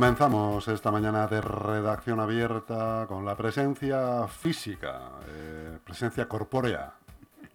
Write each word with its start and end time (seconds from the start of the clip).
Comenzamos 0.00 0.68
esta 0.68 0.90
mañana 0.90 1.26
de 1.26 1.40
redacción 1.40 2.20
abierta 2.20 3.06
con 3.08 3.24
la 3.24 3.34
presencia 3.34 4.26
física, 4.28 5.08
eh, 5.26 5.78
presencia 5.82 6.28
corpórea 6.28 6.92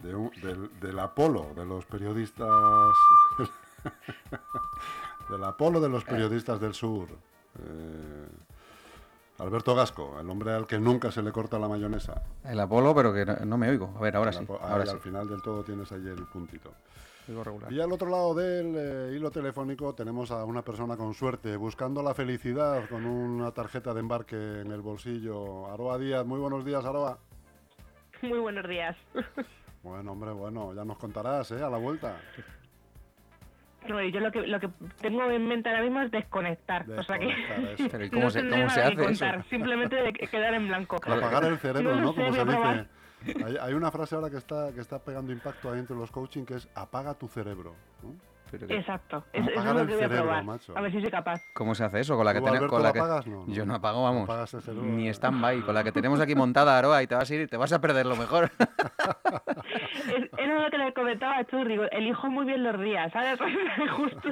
de 0.02 0.16
un- 0.16 0.32
del, 0.42 0.72
del 0.80 0.98
Apolo 0.98 1.52
de 1.56 1.64
los 1.68 1.86
periodistas. 1.86 2.50
del 5.30 5.44
Apolo 5.44 5.80
de 5.80 5.90
los 5.90 6.04
periodistas 6.04 6.60
del 6.60 6.74
sur. 6.74 7.10
eh, 7.60 8.28
Alberto 9.38 9.76
Gasco, 9.76 10.20
el 10.20 10.28
hombre 10.28 10.52
al 10.56 10.66
que 10.66 10.80
nunca 10.80 11.12
se 11.12 11.22
le 11.22 11.32
corta 11.32 11.60
la 11.60 11.68
mayonesa. 11.68 12.24
El 12.44 12.60
Apolo, 12.60 12.96
pero 12.96 13.14
que 13.14 13.24
no, 13.24 13.36
no 13.46 13.58
me 13.60 13.70
oigo. 13.70 13.94
A 13.96 14.02
ver, 14.02 14.16
ahora 14.16 14.32
El 14.32 14.38
sí. 14.38 14.48
Ahora 14.50 14.78
ahí 14.78 14.88
sí. 14.88 14.94
al 14.94 15.00
final 15.00 15.30
del 15.30 15.44
todo 15.44 15.64
tienes 15.64 15.92
ahí 15.92 16.08
el 16.08 16.26
puntito. 16.26 16.72
Regular. 17.44 17.72
Y 17.72 17.80
al 17.80 17.92
otro 17.92 18.10
lado 18.10 18.34
del 18.36 18.76
eh, 18.76 19.16
hilo 19.16 19.32
telefónico 19.32 19.94
tenemos 19.96 20.32
a 20.32 20.44
una 20.46 20.62
persona 20.64 20.98
con 20.98 21.14
suerte, 21.14 21.56
buscando 21.56 22.04
la 22.04 22.14
felicidad 22.14 22.88
con 22.90 23.06
una 23.06 23.52
tarjeta 23.52 23.94
de 23.94 24.00
embarque 24.02 24.36
en 24.62 24.72
el 24.72 24.82
bolsillo. 24.82 25.68
Aroa 25.72 25.98
Díaz, 25.98 26.26
muy 26.26 26.40
buenos 26.40 26.66
días, 26.66 26.84
Aroa. 26.86 27.18
Muy 28.22 28.40
buenos 28.40 28.68
días. 28.68 28.96
Bueno, 29.84 30.12
hombre, 30.12 30.32
bueno, 30.32 30.76
ya 30.76 30.86
nos 30.86 31.00
contarás, 31.00 31.50
¿eh? 31.50 31.64
A 31.64 31.68
la 31.68 31.78
vuelta. 31.80 32.16
No, 33.90 34.00
yo 34.04 34.20
lo 34.20 34.32
que, 34.32 34.42
lo 34.46 34.60
que 34.60 34.70
tengo 35.02 35.24
en 35.32 35.48
mente 35.48 35.70
ahora 35.70 35.82
mismo 35.82 36.02
es 36.02 36.12
desconectar. 36.12 36.88
o 36.88 37.02
sea 37.02 37.18
que 37.18 37.26
Desconectar, 37.26 37.74
eso. 37.74 37.88
Pero 37.92 38.06
¿y 38.06 38.10
cómo 38.12 38.24
no 38.26 38.30
se, 38.30 38.48
cómo 38.48 38.70
se 38.70 38.80
hace 38.82 38.94
eso? 38.94 39.04
contar, 39.04 39.44
Simplemente 39.50 39.96
de 39.96 40.14
que- 40.14 40.28
quedar 40.28 40.54
en 40.54 40.68
blanco. 40.68 40.98
Apagar 40.98 41.46
el 41.46 41.58
cerebro, 41.58 41.96
No 41.96 42.00
¿no? 42.00 42.06
lo 42.08 42.14
sé, 42.14 42.22
Como 42.22 42.34
se 42.34 42.46
dice. 42.46 42.88
Hay, 43.46 43.58
hay 43.62 43.74
una 43.74 43.92
frase 43.92 44.16
ahora 44.16 44.30
que 44.30 44.38
está, 44.38 44.72
que 44.74 44.82
está 44.82 45.00
pegando 45.00 45.32
impacto 45.32 45.72
ahí 45.72 45.80
entre 45.80 45.96
los 45.96 46.12
coaching 46.12 46.44
que 46.46 46.56
es 46.56 46.68
apaga 46.76 47.14
tu 47.14 47.28
cerebro. 47.28 47.74
Exacto. 48.68 49.24
Es, 49.32 49.44
eso 49.44 49.52
es 49.52 49.58
Apagar 49.58 49.76
lo 49.76 49.82
el 49.82 49.88
que 49.88 49.94
voy 49.96 50.04
a 50.04 50.08
cerebro, 50.10 50.26
probar. 50.26 50.44
macho. 50.44 50.78
A 50.78 50.82
ver 50.82 50.92
si 50.92 51.00
soy 51.00 51.10
capaz. 51.10 51.42
¿Cómo 51.54 51.74
se 51.74 51.86
hace 51.86 52.02
eso? 52.02 52.18
Con 52.18 52.26
la 52.26 52.34
que 52.34 52.40
¿Tú, 52.40 52.46
tenemos. 52.48 52.70
Con 52.70 52.82
la 52.82 52.90
lo 52.90 52.94
que... 52.94 53.00
apagas? 53.00 53.26
No, 53.28 53.46
no. 53.46 53.54
Yo 53.54 53.66
no 53.66 53.76
apago, 53.76 54.04
vamos. 54.04 54.24
Apagas 54.24 54.54
el 54.56 54.62
cerebro. 54.62 54.84
Ni 54.90 55.08
stand-by. 55.08 55.62
Con 55.62 55.74
la 55.74 55.86
que 55.86 55.94
tenemos 55.94 56.20
aquí 56.20 56.36
montada 56.36 56.78
Aroa 56.78 57.02
y 57.02 57.08
te 57.08 57.16
vas 57.16 57.32
a 57.32 57.34
ir 57.36 57.42
y 57.42 57.48
te 57.48 57.56
vas 57.56 57.72
a 57.72 57.80
perder 57.80 58.06
lo 58.06 58.18
mejor. 58.18 58.52
Que 60.72 60.78
le 60.78 60.94
comentaba 60.94 61.38
a 61.38 61.46
Churri. 61.46 61.74
digo, 61.74 61.84
Elijo 61.92 62.30
muy 62.30 62.46
bien 62.46 62.64
los 62.64 62.80
días, 62.80 63.12
¿sabes? 63.12 63.38
Justo 63.98 64.30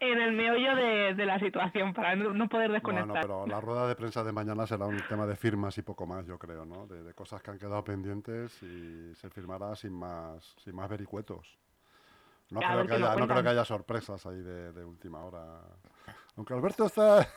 en 0.00 0.20
el 0.20 0.32
meollo 0.32 0.76
de, 0.76 1.14
de 1.14 1.26
la 1.26 1.38
situación 1.38 1.94
para 1.94 2.14
no, 2.14 2.32
no 2.34 2.48
poder 2.48 2.68
Bueno, 2.68 2.74
desconectar. 2.74 3.22
pero 3.22 3.46
la 3.46 3.60
rueda 3.60 3.88
de 3.88 3.96
prensa 3.96 4.22
de 4.22 4.32
mañana 4.32 4.66
será 4.66 4.84
un 4.86 5.00
tema 5.08 5.26
de 5.26 5.36
firmas 5.36 5.76
y 5.78 5.82
poco 5.82 6.06
más, 6.06 6.26
yo 6.26 6.38
creo, 6.38 6.64
¿no? 6.66 6.86
De, 6.86 7.02
de 7.02 7.14
cosas 7.14 7.42
que 7.42 7.50
han 7.50 7.58
quedado 7.58 7.82
pendientes 7.82 8.62
y 8.62 9.14
se 9.14 9.30
firmará 9.30 9.74
sin 9.74 9.92
más, 9.94 10.54
sin 10.62 10.76
más 10.76 10.88
vericuetos. 10.88 11.58
No, 12.50 12.60
creo 12.60 12.86
que, 12.86 12.94
haya, 12.94 13.06
no 13.06 13.14
creo 13.14 13.26
cuentan. 13.26 13.42
que 13.44 13.48
haya 13.50 13.64
sorpresas 13.64 14.26
ahí 14.26 14.36
de, 14.42 14.72
de 14.72 14.84
última 14.84 15.24
hora. 15.24 15.60
Aunque 16.36 16.52
Alberto 16.52 16.86
está... 16.86 17.28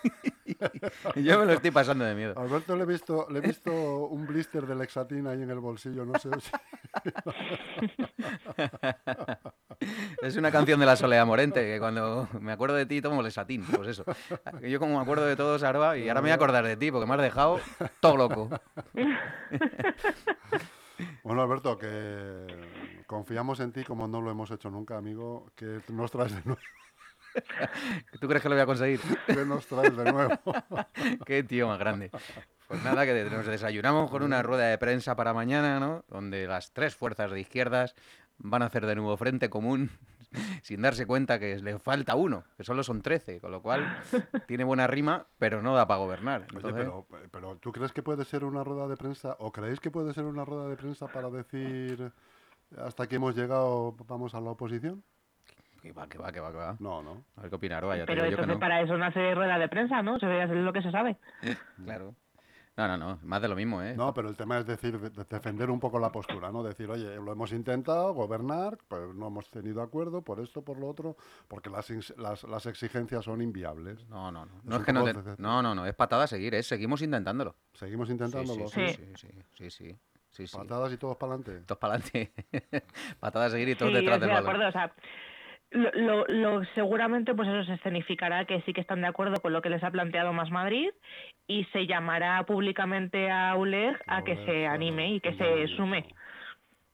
Yo 1.16 1.40
me 1.40 1.46
lo 1.46 1.54
estoy 1.54 1.72
pasando 1.72 2.04
de 2.04 2.16
miedo. 2.16 2.34
Alberto 2.38 2.76
le 2.76 2.84
he 2.84 2.86
visto, 2.86 3.28
le 3.30 3.40
he 3.40 3.42
visto 3.42 3.72
un 3.72 4.26
blister 4.26 4.66
de 4.66 4.76
Lexatin 4.76 5.28
ahí 5.28 5.44
en 5.44 5.52
el 5.52 5.60
bolsillo, 5.60 6.06
no 6.06 6.18
sé 6.18 6.30
si... 6.40 6.52
Es 10.24 10.36
una 10.36 10.52
canción 10.52 10.80
de 10.80 10.88
la 10.88 10.96
Soledad 10.96 11.26
Morente, 11.28 11.62
que 11.62 11.80
cuando 11.80 12.28
me 12.42 12.52
acuerdo 12.52 12.76
de 12.76 12.88
ti 12.88 13.02
tomo 13.02 13.22
lesatín. 13.22 13.64
Pues 13.66 13.90
eso. 13.90 14.04
Yo 14.62 14.80
como 14.80 14.96
me 14.96 15.02
acuerdo 15.02 15.26
de 15.26 15.36
todos, 15.36 15.62
Aroa, 15.62 15.98
y 15.98 16.10
ahora 16.10 16.22
me 16.22 16.26
voy 16.26 16.32
a 16.32 16.36
acordar 16.36 16.66
de 16.66 16.76
ti, 16.76 16.92
porque 16.92 17.06
me 17.06 17.14
has 17.14 17.22
dejado 17.22 17.60
todo 18.00 18.18
loco. 18.18 18.50
Bueno, 21.24 21.44
Alberto, 21.44 21.78
que 21.78 23.04
confiamos 23.06 23.60
en 23.60 23.72
ti 23.72 23.84
como 23.84 24.08
no 24.08 24.20
lo 24.20 24.32
hemos 24.32 24.50
hecho 24.50 24.72
nunca, 24.72 24.98
amigo. 24.98 25.52
que 25.56 25.82
nos 25.90 26.10
traes 26.10 26.34
de 26.34 26.42
nuevo? 26.44 26.60
¿Tú 28.20 28.28
crees 28.28 28.42
que 28.42 28.50
lo 28.50 28.56
voy 28.56 28.62
a 28.62 28.66
conseguir? 28.66 29.00
¿Qué 29.28 29.46
nos 29.46 29.66
traes 29.68 29.96
de 29.96 30.12
nuevo? 30.12 30.34
Qué 31.26 31.44
tío 31.44 31.68
más 31.68 31.80
grande. 31.80 32.12
Pues 32.68 32.84
nada, 32.84 33.06
que 33.06 33.24
nos 33.26 33.46
desayunamos 33.46 34.12
con 34.12 34.24
una 34.24 34.44
rueda 34.44 34.68
de 34.68 34.78
prensa 34.78 35.16
para 35.16 35.34
mañana, 35.34 35.80
¿no? 35.80 36.04
Donde 36.10 36.48
las 36.48 36.74
tres 36.74 36.96
fuerzas 36.96 37.32
de 37.32 37.40
izquierdas 37.40 37.96
van 38.38 38.62
a 38.62 38.66
hacer 38.66 38.86
de 38.86 38.96
nuevo 38.96 39.16
frente 39.18 39.50
común 39.50 39.90
sin 40.64 40.82
darse 40.82 41.06
cuenta 41.06 41.40
que 41.40 41.58
le 41.60 41.80
falta 41.80 42.16
uno, 42.16 42.44
que 42.58 42.64
solo 42.64 42.84
son 42.84 43.02
13, 43.02 43.40
con 43.40 43.52
lo 43.52 43.62
cual 43.62 44.02
tiene 44.48 44.64
buena 44.64 44.86
rima, 44.88 45.28
pero 45.38 45.62
no 45.62 45.76
da 45.76 45.88
para 45.88 46.00
gobernar. 46.00 46.46
Oye, 46.56 46.74
pero, 46.74 47.08
pero 47.32 47.58
¿tú 47.58 47.72
crees 47.72 47.94
que 47.94 48.04
puede 48.04 48.26
ser 48.26 48.44
una 48.44 48.64
rueda 48.64 48.88
de 48.88 48.98
prensa 48.98 49.36
o 49.40 49.52
creéis 49.52 49.80
que 49.80 49.92
puede 49.92 50.14
ser 50.14 50.26
una 50.26 50.46
rueda 50.46 50.68
de 50.68 50.76
prensa 50.76 51.08
para 51.08 51.30
decir 51.30 52.12
hasta 52.76 53.04
aquí 53.04 53.16
hemos 53.16 53.36
llegado, 53.36 53.96
vamos 54.08 54.36
a 54.36 54.42
la 54.42 54.52
oposición? 54.52 55.04
Que 55.88 55.94
va, 55.94 56.08
que 56.08 56.18
va, 56.18 56.32
que 56.32 56.40
va, 56.40 56.52
que 56.52 56.58
va. 56.58 56.76
No, 56.80 57.02
no. 57.02 57.24
A 57.36 57.42
ver 57.42 57.50
qué 57.50 57.56
opina 57.56 57.78
Aroa, 57.78 57.96
ya 57.98 58.04
te 58.06 58.08
Pero 58.14 58.24
digo 58.24 58.32
yo 58.32 58.38
que 58.38 58.42
entonces 58.44 58.56
no. 58.56 58.60
para 58.60 58.82
eso 58.82 58.98
nace 58.98 59.34
rueda 59.36 59.58
de 59.58 59.68
prensa, 59.70 60.02
¿no? 60.02 60.20
Se 60.20 60.44
es 60.44 60.50
lo 60.50 60.74
que 60.74 60.82
se 60.82 60.92
sabe. 60.92 61.18
Claro. 61.84 62.16
No, 62.76 62.88
no, 62.88 62.96
no, 62.96 63.18
más 63.24 63.42
de 63.42 63.48
lo 63.48 63.56
mismo, 63.56 63.82
¿eh? 63.82 63.96
No, 63.98 64.14
pero 64.14 64.30
el 64.30 64.36
tema 64.38 64.60
es 64.60 64.68
decir, 64.68 65.00
de- 65.00 65.10
de 65.10 65.24
defender 65.24 65.72
un 65.72 65.80
poco 65.80 65.98
la 65.98 66.12
postura, 66.12 66.52
¿no? 66.52 66.62
Decir, 66.62 66.88
oye, 66.92 67.16
lo 67.16 67.32
hemos 67.32 67.52
intentado, 67.52 68.14
gobernar, 68.14 68.78
pues 68.88 69.16
no 69.16 69.26
hemos 69.30 69.50
tenido 69.50 69.82
acuerdo 69.82 70.22
por 70.22 70.40
esto, 70.40 70.62
por 70.64 70.78
lo 70.78 70.88
otro, 70.88 71.18
porque 71.48 71.72
las, 71.72 71.90
las, 72.20 72.44
las 72.44 72.68
exigencias 72.68 73.26
son 73.26 73.42
inviables. 73.42 74.08
No, 74.10 74.32
no, 74.32 74.46
no. 74.46 74.58
Es 74.60 74.64
No 74.66 74.76
es 74.76 74.84
que 74.84 74.94
no, 74.94 75.04
te- 75.06 75.14
de- 75.14 75.36
no, 75.40 75.64
no, 75.64 75.74
no, 75.74 75.88
es 75.88 75.96
patada 75.96 76.26
a 76.26 76.28
seguir, 76.28 76.54
es 76.54 76.68
seguimos 76.68 77.02
intentándolo. 77.02 77.56
Seguimos 77.74 78.12
intentándolo. 78.12 78.68
sí, 78.68 78.88
Sí. 78.90 78.94
sí, 78.94 79.12
sí, 79.16 79.28
sí, 79.56 79.72
sí, 79.72 79.98
sí, 80.30 80.46
sí. 80.48 80.56
Patadas 80.58 80.94
y 80.94 80.98
todos 80.98 81.18
para 81.18 81.34
adelante. 81.34 81.66
Todos 81.66 81.80
para 81.80 81.96
adelante. 81.96 82.32
Patada 83.20 83.46
a 83.46 83.50
seguir 83.50 83.70
y 83.70 83.76
todos 83.76 83.92
Sí, 83.92 83.98
detrás 83.98 84.20
del 84.20 84.30
de 84.30 84.36
balón. 84.36 84.50
acuerdo. 84.52 84.70
O 84.70 84.72
sea, 84.72 84.94
lo, 85.72 85.92
lo- 85.94 86.26
lo- 86.28 86.66
seguramente 86.76 87.34
pues 87.34 87.48
eso 87.50 87.64
se 87.66 87.74
escenificará 87.74 88.46
que 88.46 88.62
sí 88.62 88.74
que 88.74 88.82
están 88.82 89.02
de 89.02 89.08
acuerdo 89.08 89.42
con 89.42 89.52
lo 89.54 89.62
que 89.62 89.70
les 89.70 89.84
ha 89.84 89.92
planteado 89.92 90.32
Más 90.34 90.50
Madrid 90.50 90.90
y 91.48 91.66
se 91.66 91.86
llamará 91.88 92.44
públicamente 92.46 93.30
a 93.30 93.56
ULEG 93.56 93.98
a 94.08 94.24
que 94.24 94.36
se 94.46 94.66
anime 94.68 95.14
y 95.16 95.20
que 95.20 95.34
se 95.36 95.68
sume. 95.76 96.06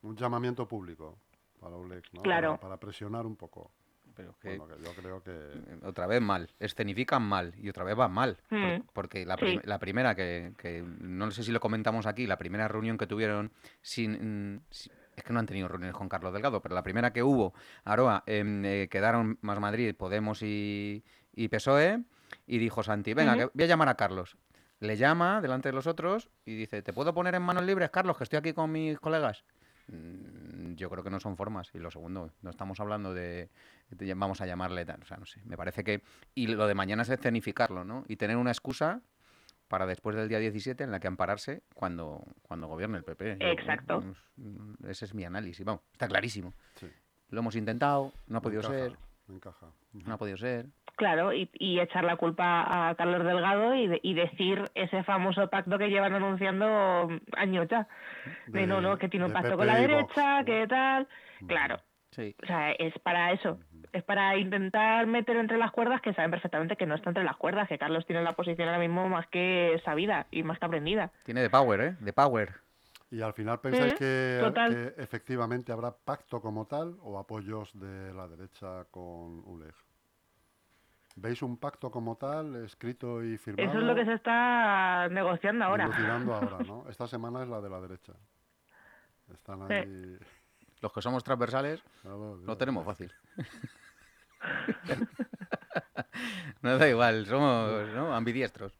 Un 0.01 0.15
llamamiento 0.17 0.67
público 0.67 1.17
para 1.59 1.75
Oleg, 1.75 2.03
¿no? 2.13 2.21
Claro. 2.23 2.49
Para, 2.57 2.61
para 2.61 2.77
presionar 2.77 3.25
un 3.25 3.35
poco. 3.37 3.71
Pero 4.15 4.35
que, 4.39 4.57
Bueno, 4.57 4.67
que 4.67 4.83
yo 4.83 4.91
creo 4.93 5.23
que... 5.23 5.31
eh, 5.31 5.79
otra 5.85 6.05
vez 6.05 6.21
mal, 6.21 6.49
escenifican 6.59 7.23
mal 7.23 7.53
y 7.57 7.69
otra 7.69 7.83
vez 7.83 7.95
van 7.95 8.11
mal. 8.11 8.37
por- 8.49 8.57
Mm. 8.59 8.83
Porque 8.93 9.25
la, 9.25 9.35
Sí. 9.37 9.45
prim- 9.45 9.61
la 9.63 9.79
primera, 9.79 10.13
que, 10.13 10.51
que 10.57 10.83
no 10.99 11.31
sé 11.31 11.41
si 11.41 11.51
lo 11.51 11.59
comentamos 11.59 12.05
aquí, 12.05 12.27
la 12.27 12.37
primera 12.37 12.67
reunión 12.67 12.97
que 12.97 13.07
tuvieron 13.07 13.51
sin... 13.81 14.55
mm, 14.55 14.61
es 15.15 15.23
que 15.23 15.33
no 15.33 15.39
han 15.39 15.45
tenido 15.45 15.67
reuniones 15.67 15.95
con 15.95 16.09
Carlos 16.09 16.33
Delgado, 16.33 16.61
pero 16.61 16.75
la 16.75 16.83
primera 16.83 17.13
que 17.13 17.23
hubo, 17.23 17.53
Aroa, 17.83 18.23
em, 18.25 18.63
eh, 18.65 18.87
quedaron 18.89 19.37
Más 19.41 19.59
Madrid, 19.59 19.95
Podemos 19.95 20.41
y, 20.41 21.03
y 21.33 21.47
PSOE, 21.49 22.03
y 22.47 22.57
dijo 22.57 22.83
Santi, 22.83 23.13
venga, 23.13 23.33
que 23.37 23.51
voy 23.53 23.63
a 23.63 23.67
llamar 23.67 23.89
a 23.89 23.95
Carlos. 23.95 24.37
Le 24.79 24.97
llama 24.97 25.39
delante 25.41 25.69
de 25.69 25.73
los 25.73 25.87
otros 25.87 26.29
y 26.45 26.55
dice, 26.55 26.81
¿te 26.81 26.91
puedo 26.93 27.13
poner 27.13 27.35
en 27.35 27.41
manos 27.41 27.63
libres, 27.63 27.89
Carlos, 27.89 28.17
que 28.17 28.23
estoy 28.25 28.37
aquí 28.39 28.53
con 28.53 28.71
mis 28.71 28.99
colegas? 28.99 29.45
Mm, 29.87 30.73
Yo 30.75 30.89
creo 30.89 31.03
que 31.03 31.09
no 31.09 31.19
son 31.19 31.37
formas. 31.37 31.69
Y 31.73 31.79
lo 31.79 31.91
segundo, 31.91 32.31
no 32.41 32.49
estamos 32.49 32.79
hablando 32.79 33.13
de, 33.13 33.49
de- 33.89 34.13
vamos 34.15 34.41
a 34.41 34.45
llamarle 34.45 34.85
tal, 34.85 35.01
o 35.01 35.05
sea, 35.05 35.17
no 35.17 35.25
sé, 35.25 35.41
me 35.45 35.55
parece 35.55 35.83
que 35.83 36.01
y 36.35 36.47
lo 36.47 36.67
de 36.67 36.73
mañana 36.75 37.03
es 37.03 37.09
escenificarlo, 37.09 37.83
¿no? 37.83 38.03
Y 38.07 38.15
tener 38.15 38.37
una 38.37 38.51
excusa 38.51 39.01
para 39.73 39.87
después 39.87 40.15
del 40.15 40.29
día 40.29 40.37
17 40.37 40.83
en 40.83 40.91
la 40.91 40.99
que 40.99 41.07
ampararse 41.07 41.63
cuando 41.73 42.21
cuando 42.43 42.67
gobierne 42.67 42.99
el 42.99 43.03
PP. 43.03 43.37
Yo- 43.41 43.47
Exacto. 43.47 44.03
mm, 44.37 44.85
ese 44.87 45.05
es 45.05 45.15
mi 45.15 45.23
análisis, 45.25 45.65
vamos, 45.65 45.81
está 45.91 46.07
clarísimo. 46.07 46.53
Sí. 46.75 46.85
Lo 47.29 47.39
hemos 47.39 47.55
intentado, 47.55 48.11
no 48.27 48.37
ha 48.37 48.41
podido 48.41 48.61
encaja, 48.61 48.75
ser, 48.77 48.97
Encaja. 49.29 49.65
no 50.05 50.13
ha 50.13 50.17
podido 50.19 50.37
ser. 50.37 50.67
Claro, 50.95 51.33
y, 51.33 51.49
y 51.53 51.79
echar 51.79 52.03
la 52.03 52.17
culpa 52.17 52.89
a 52.89 52.93
Carlos 52.93 53.25
Delgado 53.25 53.73
y, 53.73 53.87
de- 53.87 53.99
y 54.03 54.13
decir 54.13 54.63
ese 54.75 55.03
famoso 55.03 55.49
pacto 55.49 55.79
que 55.79 55.87
llevan 55.89 56.13
anunciando 56.13 57.09
años 57.35 57.67
ya. 57.67 57.87
De, 58.45 58.59
De- 58.59 58.67
no, 58.67 58.79
no, 58.79 58.99
que 58.99 59.09
tiene 59.09 59.25
un 59.25 59.33
pacto 59.33 59.57
con 59.57 59.65
la 59.65 59.79
derecha, 59.79 60.43
que 60.45 60.67
tal. 60.67 61.07
Claro, 61.47 61.79
Sí. 62.11 62.35
o 62.43 62.45
sea, 62.45 62.73
es 62.73 62.93
para 62.99 63.31
eso. 63.31 63.59
Es 63.93 64.03
para 64.03 64.35
intentar 64.37 65.05
meter 65.05 65.37
entre 65.37 65.57
las 65.57 65.71
cuerdas 65.71 66.01
que 66.01 66.13
saben 66.13 66.31
perfectamente 66.31 66.75
que 66.75 66.87
no 66.87 66.95
está 66.95 67.11
entre 67.11 67.23
las 67.23 67.37
cuerdas, 67.37 67.67
que 67.69 67.77
Carlos 67.77 68.05
tiene 68.07 68.23
la 68.23 68.33
posición 68.33 68.67
ahora 68.67 68.79
mismo 68.79 69.07
más 69.07 69.27
que 69.27 69.79
sabida 69.85 70.25
y 70.31 70.41
más 70.41 70.57
que 70.57 70.65
aprendida. 70.65 71.11
Tiene 71.23 71.41
de 71.41 71.49
power, 71.51 71.79
¿eh? 71.79 71.95
De 71.99 72.11
power. 72.11 72.63
¿Y 73.11 73.21
al 73.21 73.33
final 73.33 73.59
pensáis 73.59 73.93
que, 73.93 74.41
efectivamente 74.97 75.71
habrá 75.71 75.91
pacto 75.95 76.41
como 76.41 76.65
tal 76.65 76.97
o 77.03 77.19
apoyos 77.19 77.69
de 77.79 78.11
la 78.11 78.27
derecha 78.27 78.85
con 78.89 79.43
ULEG? 79.45 79.75
¿Veis 81.15 81.43
un 81.43 81.57
pacto 81.57 81.91
como 81.91 82.15
tal, 82.15 82.55
escrito 82.65 83.23
y 83.23 83.37
firmado? 83.37 83.69
Eso 83.69 83.77
es 83.77 83.85
lo 83.85 83.93
que 83.93 84.05
se 84.05 84.13
está 84.13 85.07
negociando 85.09 85.65
ahora. 85.65 85.87
¿no? 86.65 86.85
Esta 86.89 87.05
semana 87.05 87.43
es 87.43 87.49
la 87.49 87.61
de 87.61 87.69
la 87.69 87.79
derecha. 87.79 88.13
Están 89.31 89.67
Sí. 89.67 90.17
Los 90.83 90.91
que 90.91 91.01
somos 91.01 91.23
transversales 91.23 91.81
claro, 92.01 92.35
lo 92.45 92.57
tenemos 92.57 92.85
fácil. 92.85 93.09
Nos 96.61 96.77
da 96.77 96.89
igual, 96.89 97.25
somos 97.25 97.87
¿no? 97.93 98.13
ambidiestros. 98.13 98.73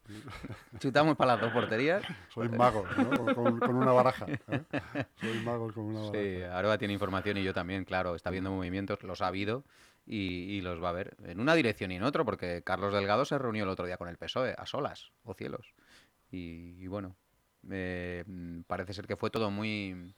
Chutamos 0.78 1.16
para 1.16 1.32
las 1.32 1.40
dos 1.40 1.52
porterías. 1.54 2.04
Sois 2.28 2.50
magos, 2.50 2.86
¿no? 2.98 3.34
Con, 3.34 3.74
una 3.74 3.92
baraja. 3.92 4.26
¿eh? 4.28 4.38
Sois 5.18 5.42
magos 5.42 5.72
con 5.72 5.84
una 5.84 6.00
baraja. 6.00 6.18
Sí, 6.18 6.42
Aroa 6.42 6.76
tiene 6.76 6.92
información 6.92 7.38
y 7.38 7.42
yo 7.42 7.54
también, 7.54 7.86
claro, 7.86 8.14
está 8.14 8.28
viendo 8.28 8.50
movimientos, 8.50 9.02
los 9.02 9.22
ha 9.22 9.28
habido 9.28 9.64
y, 10.04 10.56
y 10.56 10.60
los 10.60 10.84
va 10.84 10.90
a 10.90 10.92
ver 10.92 11.16
en 11.24 11.40
una 11.40 11.54
dirección 11.54 11.90
y 11.90 11.96
en 11.96 12.02
otra, 12.02 12.22
porque 12.22 12.62
Carlos 12.62 12.92
Delgado 12.92 13.24
se 13.24 13.38
reunió 13.38 13.64
el 13.64 13.70
otro 13.70 13.86
día 13.86 13.96
con 13.96 14.08
el 14.08 14.18
PSOE, 14.18 14.54
a 14.58 14.66
solas, 14.66 15.10
o 15.22 15.32
cielos. 15.32 15.72
Y, 16.30 16.76
y 16.78 16.86
bueno, 16.86 17.16
eh, 17.70 18.24
parece 18.66 18.92
ser 18.92 19.06
que 19.06 19.16
fue 19.16 19.30
todo 19.30 19.50
muy... 19.50 20.14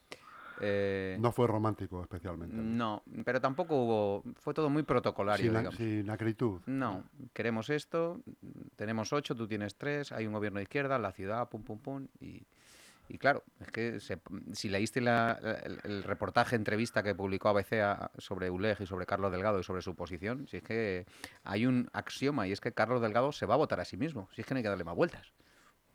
eh, 0.61 1.17
No 1.20 1.32
fue 1.32 1.47
romántico 1.47 2.03
especialmente. 2.03 2.56
no, 2.56 3.03
pero 3.25 3.41
tampoco 3.41 3.76
hubo... 3.76 4.23
Fue 4.37 4.55
todo 4.55 4.69
muy 4.70 4.82
protocolario, 4.82 5.53
Sin, 5.73 6.11
acritud. 6.11 6.61
No, 6.67 7.05
queremos 7.32 7.70
esto, 7.70 8.20
tenemos 8.76 9.12
ocho, 9.12 9.35
tú 9.35 9.47
tienes 9.47 9.76
tres, 9.76 10.12
hay 10.12 10.26
un 10.26 10.32
gobierno 10.32 10.58
de 10.58 10.64
izquierda, 10.64 10.99
la 10.99 11.12
ciudad, 11.12 11.49
pum, 11.49 11.62
pum, 11.62 11.79
pum. 11.79 12.06
Y, 12.20 12.43
y 13.08 13.19
claro, 13.19 13.44
es 13.61 13.69
que 13.70 14.00
se- 14.00 14.19
si 14.53 14.69
leíste 14.69 15.00
la- 15.00 15.38
la- 15.41 15.53
el, 15.53 15.79
el 15.85 16.03
reportaje, 16.03 16.56
entrevista 16.56 17.02
que 17.02 17.14
publicó 17.14 17.49
ABC 17.50 17.81
a- 17.82 18.11
sobre 18.19 18.50
ULEG 18.50 18.81
y 18.81 18.87
sobre 18.87 19.06
Carlos 19.06 19.31
Delgado 19.31 19.61
y 19.61 19.62
sobre 19.62 19.82
su 19.82 19.94
posición, 19.94 20.47
si 20.49 20.56
es 20.56 20.62
que 20.62 21.06
hay 21.44 21.67
un 21.67 21.88
axioma 21.93 22.49
y 22.49 22.52
es 22.52 22.61
que 22.61 22.73
Carlos 22.73 23.00
Delgado 23.00 23.31
se 23.32 23.47
va 23.47 23.55
a 23.55 23.59
votar 23.59 23.79
a 23.81 23.85
sí 23.85 23.97
mismo, 23.97 24.29
si 24.35 24.41
es 24.41 24.47
que 24.47 24.55
no 24.55 24.59
hay 24.59 24.62
que 24.64 24.69
darle 24.70 24.85
más 24.85 24.97
vueltas. 24.97 25.32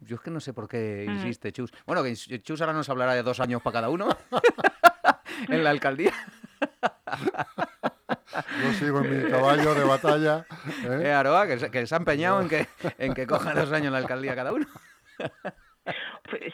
Yo 0.02 0.16
es 0.16 0.22
que 0.22 0.32
no 0.32 0.40
sé 0.40 0.54
por 0.54 0.68
qué 0.68 1.06
Mm. 1.08 1.12
insiste 1.14 1.52
Chus. 1.52 1.72
Bueno, 1.86 2.04
que 2.04 2.14
Chus 2.42 2.60
ahora 2.62 2.74
nos 2.74 2.90
hablará 2.90 3.14
de 3.14 3.24
dos 3.24 3.40
años 3.40 3.62
para 3.62 3.74
cada 3.76 3.90
uno 3.90 4.10
en 5.48 5.64
la 5.64 5.70
alcaldía. 5.70 6.12
Yo 8.64 8.74
sigo 8.74 9.00
en 9.02 9.24
mi 9.26 9.30
caballo 9.32 9.74
de 9.76 9.84
batalla. 9.84 10.46
¿eh? 10.86 11.02
Eh, 11.06 11.12
Aroa, 11.14 11.48
que, 11.48 11.60
se, 11.60 11.72
que 11.72 11.86
se 11.86 11.96
ha 11.96 11.98
empeñado 11.98 12.42
en 12.42 12.50
que, 12.50 12.68
en 12.98 13.14
que 13.14 13.28
coja 13.28 13.54
dos 13.54 13.72
años 13.72 13.92
la 13.92 13.98
alcaldía 14.00 14.36
cada 14.36 14.54
uno. 14.54 14.66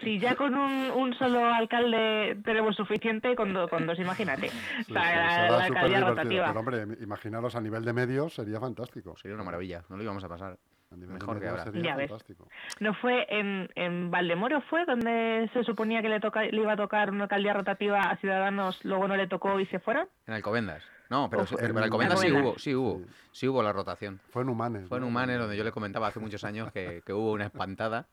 Si 0.02 0.20
ya 0.20 0.36
con 0.36 0.56
un, 0.56 0.90
un 0.90 1.14
solo 1.16 1.46
alcalde 1.54 2.40
tenemos 2.44 2.76
suficiente, 2.76 3.36
con, 3.36 3.54
do- 3.54 3.68
con 3.68 3.86
dos, 3.86 4.00
imagínate. 4.00 4.50
Sí, 4.88 4.94
Para 4.94 5.50
la 5.52 5.64
alcaldía 5.66 6.00
rotativa. 6.00 6.48
Pero 6.48 6.60
hombre, 6.62 6.88
imaginaros 7.02 7.54
a 7.56 7.62
nivel 7.62 7.84
de 7.86 7.94
medios 7.94 8.34
sería 8.34 8.60
fantástico. 8.60 9.16
Sería 9.18 9.36
una 9.36 9.44
maravilla, 9.44 9.84
no 9.90 9.98
lo 9.98 10.04
íbamos 10.04 10.24
a 10.24 10.30
pasar. 10.30 10.58
Mejor 10.96 11.40
que 11.40 11.48
ahora. 11.48 11.64
sería 11.66 11.84
Ya 11.84 11.96
ves. 11.96 12.10
fantástico. 12.10 12.48
¿No 12.80 12.94
fue 12.96 13.26
en, 13.30 13.70
en 13.76 14.10
Valdemoro 14.10 14.62
fue 14.62 14.86
donde 14.86 15.50
se 15.54 15.64
suponía 15.64 16.02
que 16.02 16.10
le, 16.10 16.20
toca, 16.20 16.44
le 16.44 16.62
iba 16.62 16.74
a 16.74 16.78
tocar 16.78 17.12
una 17.12 17.24
alcaldía 17.24 17.54
rotativa 17.54 18.00
a 18.00 18.16
Ciudadanos, 18.18 18.84
luego 18.86 19.08
no 19.08 19.16
le 19.18 19.28
tocó 19.28 19.60
y 19.60 19.66
se 19.68 19.80
fueron? 19.80 20.08
En 20.26 20.34
Alcobendas. 20.34 20.84
No, 21.10 21.30
pero, 21.30 21.46
en 21.60 21.70
en 21.70 21.78
Alcobendas 21.78 22.20
sí 22.20 22.30
hubo, 22.34 22.60
sí 22.60 22.76
hubo, 22.76 22.98
Sí. 23.00 23.06
sí 23.32 23.48
hubo 23.48 23.64
la 23.64 23.72
rotación. 23.72 24.20
Fue 24.30 24.42
en 24.42 24.50
Humanes. 24.50 24.90
Fue 24.90 24.98
en 24.98 25.04
¿no? 25.04 25.08
Humanes 25.08 25.40
donde 25.40 25.56
yo 25.56 25.64
le 25.64 25.72
comentaba 25.72 26.08
hace 26.08 26.20
muchos 26.20 26.44
años 26.44 26.70
que, 26.74 27.02
que 27.06 27.14
hubo 27.14 27.32
una 27.32 27.46
espantada. 27.46 28.08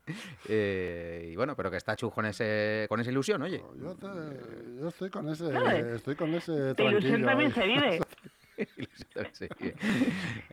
eh, 0.48 1.30
y 1.32 1.36
bueno, 1.36 1.56
pero 1.56 1.70
que 1.72 1.76
está 1.76 1.96
Chus 1.96 2.12
con, 2.12 2.26
ese, 2.26 2.86
con 2.88 3.00
esa 3.00 3.10
ilusión, 3.10 3.42
oye. 3.42 3.62
Yo, 3.80 3.94
te- 3.96 4.80
yo 4.80 4.88
estoy 4.88 5.10
con 5.10 5.28
ese, 5.28 5.44
No, 5.52 5.68
estoy 5.70 6.14
con 6.14 6.34
ese 6.34 6.52
De 6.74 6.84
ilusión 6.84 7.22
también 7.24 7.50
ahí. 7.50 7.54
se 7.54 7.66
vive. 7.66 8.00
Sí. 9.32 9.48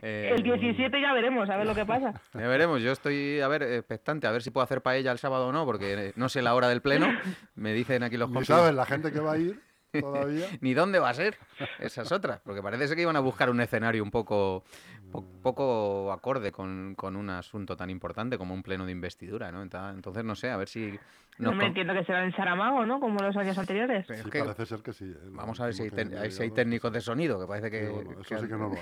Eh, 0.02 0.32
El 0.34 0.42
17 0.42 1.00
ya 1.00 1.12
veremos, 1.12 1.48
a 1.50 1.56
ver 1.56 1.66
lo 1.66 1.74
que 1.74 1.84
pasa. 1.84 2.14
Ya 2.34 2.48
veremos, 2.48 2.82
yo 2.82 2.92
estoy, 2.92 3.40
a 3.40 3.48
ver, 3.48 3.62
expectante, 3.62 4.26
a 4.26 4.30
ver 4.30 4.42
si 4.42 4.50
puedo 4.50 4.64
hacer 4.64 4.82
paella 4.82 5.12
el 5.12 5.18
sábado 5.18 5.48
o 5.48 5.52
no, 5.52 5.64
porque 5.64 6.08
eh, 6.08 6.12
no 6.16 6.28
sé 6.28 6.42
la 6.42 6.54
hora 6.54 6.68
del 6.68 6.80
pleno. 6.82 7.08
Me 7.54 7.72
dicen 7.72 8.02
aquí 8.02 8.16
los 8.16 8.30
compis. 8.30 8.48
sabes 8.48 8.74
la 8.74 8.86
gente 8.86 9.12
que 9.12 9.20
va 9.20 9.32
a 9.32 9.38
ir 9.38 9.60
todavía. 10.00 10.46
Ni 10.60 10.74
dónde 10.74 10.98
va 10.98 11.10
a 11.10 11.14
ser. 11.14 11.36
Esa 11.78 12.02
es 12.02 12.12
otra. 12.12 12.40
Porque 12.44 12.62
parece 12.62 12.88
ser 12.88 12.96
que 12.96 13.02
iban 13.02 13.16
a 13.16 13.20
buscar 13.20 13.50
un 13.50 13.60
escenario 13.60 14.02
un 14.02 14.10
poco, 14.10 14.64
po- 15.10 15.24
poco 15.42 16.12
acorde 16.12 16.50
con, 16.52 16.94
con 16.96 17.16
un 17.16 17.30
asunto 17.30 17.76
tan 17.76 17.90
importante 17.90 18.38
como 18.38 18.54
un 18.54 18.62
pleno 18.62 18.86
de 18.86 18.92
investidura, 18.92 19.52
¿no? 19.52 19.62
Entonces, 19.62 20.24
no 20.24 20.34
sé, 20.34 20.50
a 20.50 20.56
ver 20.56 20.68
si... 20.68 20.98
No 21.38 21.52
me 21.54 21.66
entiendo 21.66 21.94
que 21.94 22.04
será 22.04 22.24
en 22.24 22.32
Saramago, 22.36 22.84
¿no? 22.84 23.00
Como 23.00 23.18
los 23.20 23.34
años 23.36 23.56
anteriores. 23.56 24.04
Pero 24.06 24.18
es 24.18 24.24
Sí, 24.24 24.30
que 24.30 24.38
parece 24.40 24.66
ser 24.66 24.80
que 24.80 24.92
sí. 24.92 25.06
¿eh? 25.06 25.16
Vamos 25.30 25.58
a 25.60 25.64
ver 25.64 25.74
si 25.74 25.82
hay, 25.84 26.30
si 26.30 26.42
hay 26.42 26.50
técnicos 26.50 26.92
de 26.92 27.00
sonido, 27.00 27.40
que 27.40 27.46
parece 27.46 27.68
sí, 27.68 27.70
que... 27.72 27.88
bueno, 27.88 28.10
eso 28.12 28.22
que 28.22 28.38
sí 28.38 28.46
que 28.46 28.52
no 28.52 28.68
lo 28.68 28.74
hay. 28.74 28.80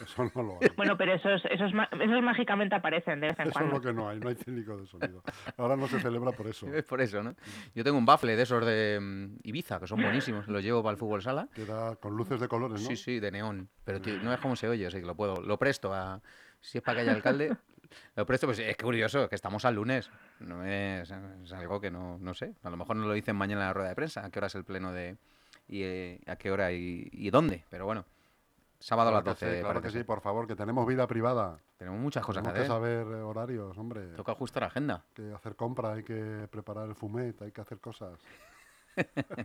Eso 0.04 0.30
no 0.34 0.42
lo 0.42 0.58
hay. 0.60 0.68
Bueno, 0.76 0.96
pero 0.96 1.14
esos, 1.14 1.42
esos, 1.50 1.72
ma- 1.74 1.88
esos 1.92 2.22
mágicamente 2.22 2.74
aparecen 2.74 3.20
de 3.20 3.28
vez 3.28 3.38
en 3.38 3.48
Eso 3.48 3.50
es 3.50 3.54
cuando. 3.54 3.74
lo 3.76 3.80
que 3.80 3.92
no 3.92 4.08
hay, 4.08 4.18
no 4.20 4.28
hay 4.28 4.34
técnico 4.34 4.76
de 4.76 4.86
sonido. 4.86 5.22
Ahora 5.56 5.76
no 5.76 5.86
se 5.88 6.00
celebra 6.00 6.32
por 6.32 6.46
eso. 6.46 6.66
Es 6.74 6.84
por 6.84 7.00
eso, 7.00 7.22
¿no? 7.22 7.34
Yo 7.74 7.82
tengo 7.84 7.98
un 7.98 8.06
bafle 8.06 8.36
de 8.36 8.42
esos 8.42 8.64
de 8.64 8.98
mm, 9.00 9.36
Ibiza, 9.42 9.80
que 9.80 9.86
son 9.86 10.00
buenísimos. 10.00 10.46
Los 10.48 10.62
llevo 10.62 10.82
para 10.82 10.92
el 10.92 10.98
fútbol 10.98 11.22
sala. 11.22 11.48
Queda 11.54 11.96
con 11.96 12.16
luces 12.16 12.40
de 12.40 12.48
colores, 12.48 12.80
¿no? 12.82 12.88
Sí, 12.88 12.96
sí, 12.96 13.20
de 13.20 13.30
neón. 13.30 13.68
Pero 13.84 14.00
tío, 14.00 14.14
no 14.22 14.32
es 14.32 14.40
como 14.40 14.54
se 14.56 14.68
oye, 14.68 14.86
así 14.86 15.00
que 15.00 15.06
lo 15.06 15.14
puedo. 15.14 15.40
Lo 15.40 15.58
presto 15.58 15.92
a. 15.94 16.20
Si 16.60 16.78
es 16.78 16.84
para 16.84 16.96
que 16.96 17.00
haya 17.02 17.12
alcalde, 17.12 17.56
lo 18.16 18.26
presto, 18.26 18.46
pues 18.46 18.58
es 18.58 18.76
curioso, 18.76 19.28
que 19.28 19.34
estamos 19.34 19.64
al 19.64 19.74
lunes. 19.76 20.10
No 20.40 20.64
es, 20.64 21.10
es 21.42 21.52
algo 21.52 21.80
que 21.80 21.90
no, 21.90 22.18
no 22.18 22.34
sé. 22.34 22.54
A 22.62 22.70
lo 22.70 22.76
mejor 22.76 22.96
nos 22.96 23.06
lo 23.06 23.12
dicen 23.12 23.36
mañana 23.36 23.62
en 23.62 23.66
la 23.68 23.72
rueda 23.74 23.88
de 23.90 23.94
prensa. 23.94 24.24
¿A 24.24 24.30
qué 24.30 24.38
hora 24.38 24.46
es 24.48 24.54
el 24.54 24.64
pleno 24.64 24.92
de. 24.92 25.16
y 25.68 25.82
eh, 25.82 26.20
a 26.26 26.36
qué 26.36 26.50
hora 26.50 26.72
y, 26.72 27.08
y 27.12 27.30
dónde? 27.30 27.64
Pero 27.70 27.86
bueno, 27.86 28.04
sábado 28.78 29.08
a 29.10 29.12
las 29.12 29.22
Claro 29.22 29.38
que 29.38 29.44
12. 29.46 29.56
sí, 29.56 29.62
claro 29.62 29.82
que 29.82 29.90
sí, 29.90 30.04
por 30.04 30.20
favor, 30.20 30.46
que 30.46 30.54
tenemos 30.56 30.86
vida 30.86 31.06
privada. 31.06 31.58
Tenemos 31.76 32.00
muchas 32.00 32.24
cosas 32.24 32.42
que 32.42 32.48
Tenemos 32.50 32.68
que 32.68 32.72
hacer. 32.72 33.02
saber 33.04 33.18
eh, 33.18 33.22
horarios, 33.22 33.76
hombre. 33.78 34.02
Toca 34.16 34.32
ajustar 34.32 34.64
agenda. 34.64 35.04
Hay 35.16 35.24
que 35.24 35.34
hacer 35.34 35.56
compra, 35.56 35.92
hay 35.94 36.02
que 36.02 36.48
preparar 36.50 36.88
el 36.88 36.94
fumet, 36.94 37.40
hay 37.42 37.52
que 37.52 37.60
hacer 37.60 37.78
cosas. 37.80 38.18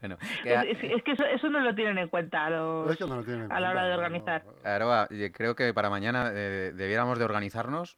Bueno, 0.00 0.16
que 0.42 0.56
a- 0.56 0.62
Es, 0.62 0.78
es- 0.82 0.92
es 0.96 1.02
que 1.02 1.12
eso, 1.12 1.24
eso 1.24 1.48
no 1.50 1.60
lo 1.60 1.74
tienen 1.74 1.98
en 1.98 2.08
cuenta 2.08 2.48
los... 2.50 2.90
Es 2.90 2.96
que 2.96 3.06
no 3.06 3.16
lo 3.16 3.24
tienen 3.24 3.44
en 3.44 3.52
a 3.52 3.60
la 3.60 3.70
hora 3.70 3.84
de 3.86 3.94
organizar. 3.94 4.44
no. 4.44 4.52
Aroa, 4.68 5.08
yo 5.10 5.30
creo 5.32 5.54
que 5.54 5.72
para 5.74 5.90
mañana 5.90 6.30
eh, 6.32 6.72
debiéramos 6.74 7.18
de 7.18 7.24
organizarnos, 7.24 7.96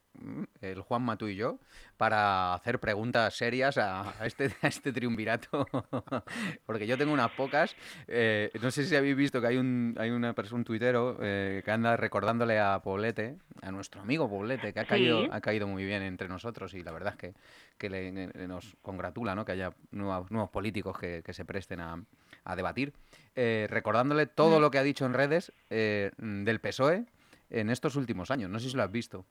el 0.60 0.80
Juanma, 0.82 1.16
tú 1.16 1.26
y 1.28 1.36
yo, 1.36 1.58
para 1.96 2.54
hacer 2.54 2.80
preguntas 2.80 3.36
serias 3.36 3.78
a, 3.78 4.20
a 4.22 4.26
este, 4.26 4.50
a 4.62 4.68
este 4.68 4.92
triunvirato. 4.92 5.66
Porque 6.66 6.86
yo 6.86 6.96
tengo 6.98 7.12
unas 7.12 7.30
pocas. 7.32 7.74
eh, 8.08 8.50
no 8.60 8.70
sé 8.70 8.84
si 8.84 8.96
habéis 8.96 9.16
visto 9.16 9.40
que 9.40 9.46
hay 9.48 9.56
un, 9.56 9.94
hay 9.98 10.10
una 10.10 10.32
persona, 10.34 10.58
un 10.58 10.64
tuitero, 10.64 11.18
eh, 11.20 11.62
que 11.64 11.70
anda 11.70 11.96
recordándole 11.96 12.58
a 12.58 12.80
Poblete, 12.82 13.36
a 13.62 13.70
nuestro 13.70 14.00
amigo 14.00 14.28
Poblete, 14.28 14.72
que 14.72 14.80
ha 14.80 14.84
caído, 14.86 15.22
Sí. 15.22 15.28
ha 15.32 15.40
caído 15.40 15.66
muy 15.66 15.84
bien 15.84 16.02
entre 16.02 16.28
nosotros 16.28 16.74
y 16.74 16.82
la 16.82 16.92
verdad 16.92 17.14
es 17.14 17.18
que, 17.18 17.34
que 17.78 17.90
le- 17.90 18.12
le- 18.12 18.48
nos 18.48 18.76
congratula 18.82 19.34
¿no? 19.34 19.44
que 19.44 19.52
haya 19.52 19.72
nuevos, 19.90 20.30
nuevos 20.30 20.50
políticos 20.50 20.98
que, 20.98 21.22
que 21.24 21.32
se 21.32 21.44
presten 21.44 21.80
a, 21.80 22.02
a 22.44 22.56
debatir. 22.56 22.92
Eh, 23.34 23.66
recordándole 23.70 24.26
todo 24.26 24.58
Mm. 24.58 24.62
lo 24.62 24.70
que 24.70 24.78
ha 24.78 24.82
dicho 24.82 25.06
en 25.06 25.14
redes 25.14 25.52
eh, 25.70 26.10
del 26.18 26.60
PSOE 26.60 27.04
en 27.50 27.70
estos 27.70 27.96
últimos 27.96 28.30
años. 28.30 28.50
No 28.50 28.58
sé 28.58 28.70
si 28.70 28.76
lo 28.76 28.82
has 28.82 28.90
visto. 28.92 29.24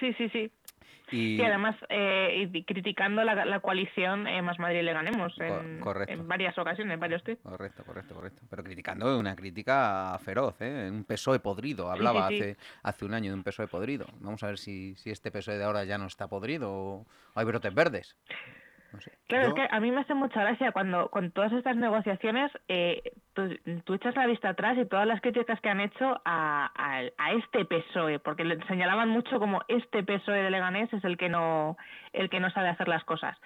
Sí, 0.00 0.12
sí, 0.14 0.28
sí. 0.30 0.50
Y, 1.10 1.36
Y 1.36 1.42
además 1.42 1.76
eh, 1.90 2.48
y 2.52 2.64
criticando 2.64 3.22
la, 3.24 3.44
la 3.44 3.60
coalición 3.60 4.26
eh, 4.26 4.40
Más 4.40 4.58
Madrid 4.58 4.80
le 4.82 4.92
ganemos 4.94 5.38
en, 5.38 5.78
correcto. 5.80 6.12
en 6.12 6.26
varias 6.26 6.56
ocasiones, 6.56 6.94
en 6.94 6.98
varios 7.00 7.22
tweets. 7.22 7.42
Correcto, 7.42 7.84
correcto, 7.84 8.14
correcto. 8.14 8.42
Pero 8.48 8.64
criticando 8.64 9.18
una 9.18 9.36
crítica 9.36 10.18
feroz, 10.24 10.56
¿eh? 10.60 10.88
Un 10.90 11.04
PSOE 11.04 11.40
podrido. 11.40 11.90
Hablaba 11.92 12.28
sí, 12.28 12.36
sí. 12.38 12.42
Hace, 12.42 12.56
hace 12.82 13.04
un 13.04 13.12
año 13.14 13.30
de 13.30 13.36
un 13.36 13.44
PSOE 13.44 13.68
podrido. 13.68 14.06
Vamos 14.20 14.42
a 14.42 14.46
ver 14.46 14.58
si, 14.58 14.94
si 14.96 15.10
este 15.10 15.30
PSOE 15.30 15.58
de 15.58 15.64
ahora 15.64 15.84
ya 15.84 15.98
no 15.98 16.06
está 16.06 16.26
podrido 16.26 16.72
o 16.72 17.06
hay 17.34 17.44
brotes 17.44 17.74
verdes. 17.74 18.16
No 18.92 19.00
sé. 19.00 19.12
Claro, 19.28 19.44
Yo- 19.44 19.48
es 19.48 19.54
que 19.68 19.76
a 19.76 19.80
mí 19.80 19.90
me 19.90 20.00
hace 20.00 20.14
mucha 20.14 20.40
gracia 20.40 20.72
cuando 20.72 21.10
con 21.10 21.32
todas 21.32 21.52
estas 21.52 21.76
negociaciones 21.76 22.50
eh, 22.68 23.12
tú, 23.34 23.56
tú 23.84 23.94
echas 23.94 24.16
la 24.16 24.26
vista 24.26 24.48
atrás 24.50 24.78
y 24.78 24.86
todas 24.86 25.06
las 25.06 25.20
críticas 25.20 25.60
que 25.60 25.68
han 25.68 25.80
hecho 25.80 26.20
a, 26.24 26.70
a- 26.74 27.02
a 27.18 27.32
este 27.32 27.64
PSOE, 27.64 28.18
porque 28.20 28.44
le 28.44 28.64
señalaban 28.66 29.08
mucho 29.10 29.38
como 29.38 29.60
este 29.68 30.02
PSOE 30.02 30.42
de 30.42 30.50
Leganés 30.50 30.92
es 30.92 31.04
el 31.04 31.16
que 31.16 31.28
no 31.28 31.76
el 32.12 32.30
que 32.30 32.40
no 32.40 32.50
sabe 32.50 32.68
hacer 32.68 32.88
las 32.88 33.04
cosas. 33.04 33.36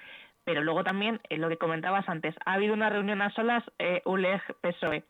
Pero 0.45 0.63
luego 0.63 0.83
también, 0.85 1.21
eh, 1.29 1.37
lo 1.37 1.49
que 1.51 1.59
comentabas 1.59 2.09
antes, 2.09 2.35
ha 2.47 2.55
habido 2.55 2.73
una 2.73 2.89
reunión 2.89 3.21
a 3.21 3.31
solas 3.33 3.63
eh, 3.79 4.01
ULEG-PSOE. 4.07 5.05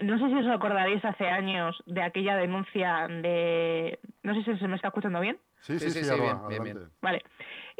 No 0.00 0.18
sé 0.18 0.26
si 0.28 0.34
os 0.34 0.46
acordaréis 0.48 1.04
hace 1.04 1.28
años 1.28 1.82
de 1.86 2.02
aquella 2.02 2.36
denuncia 2.36 3.06
de... 3.08 3.98
No 4.22 4.34
sé 4.34 4.42
si 4.42 4.58
se 4.58 4.68
me 4.68 4.76
está 4.76 4.88
escuchando 4.88 5.20
bien. 5.20 5.38
Sí, 5.60 5.78
Sí, 5.78 5.90
sí, 5.90 5.90
sí, 5.90 5.98
sí, 6.00 6.04
sí, 6.04 6.10
Alba, 6.10 6.48
bien, 6.48 6.62
bien, 6.64 6.76
bien. 6.76 6.88
Vale. 7.02 7.22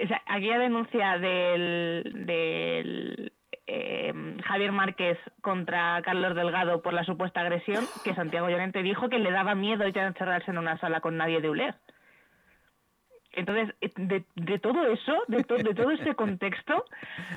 O 0.02 0.06
sea, 0.06 0.22
aquella 0.26 0.58
denuncia 0.58 1.18
del, 1.18 2.24
del 2.26 3.32
eh, 3.66 4.12
Javier 4.44 4.72
Márquez 4.72 5.18
contra 5.40 6.00
Carlos 6.02 6.34
Delgado 6.34 6.82
por 6.82 6.92
la 6.92 7.04
supuesta 7.04 7.40
agresión, 7.40 7.86
que 8.04 8.14
Santiago 8.14 8.48
Llorente 8.48 8.82
dijo 8.82 9.08
que 9.08 9.18
le 9.18 9.30
daba 9.30 9.54
miedo 9.54 9.86
ya 9.88 10.06
encerrarse 10.06 10.50
en 10.50 10.58
una 10.58 10.78
sala 10.78 11.00
con 11.00 11.16
nadie 11.16 11.40
de 11.40 11.50
ULEG. 11.50 11.74
Entonces, 13.34 13.74
de, 13.96 14.58
todo 14.58 14.86
eso, 14.88 15.22
de, 15.26 15.38
de 15.38 15.74
todo 15.74 15.90
ese 15.90 16.14
contexto, 16.14 16.84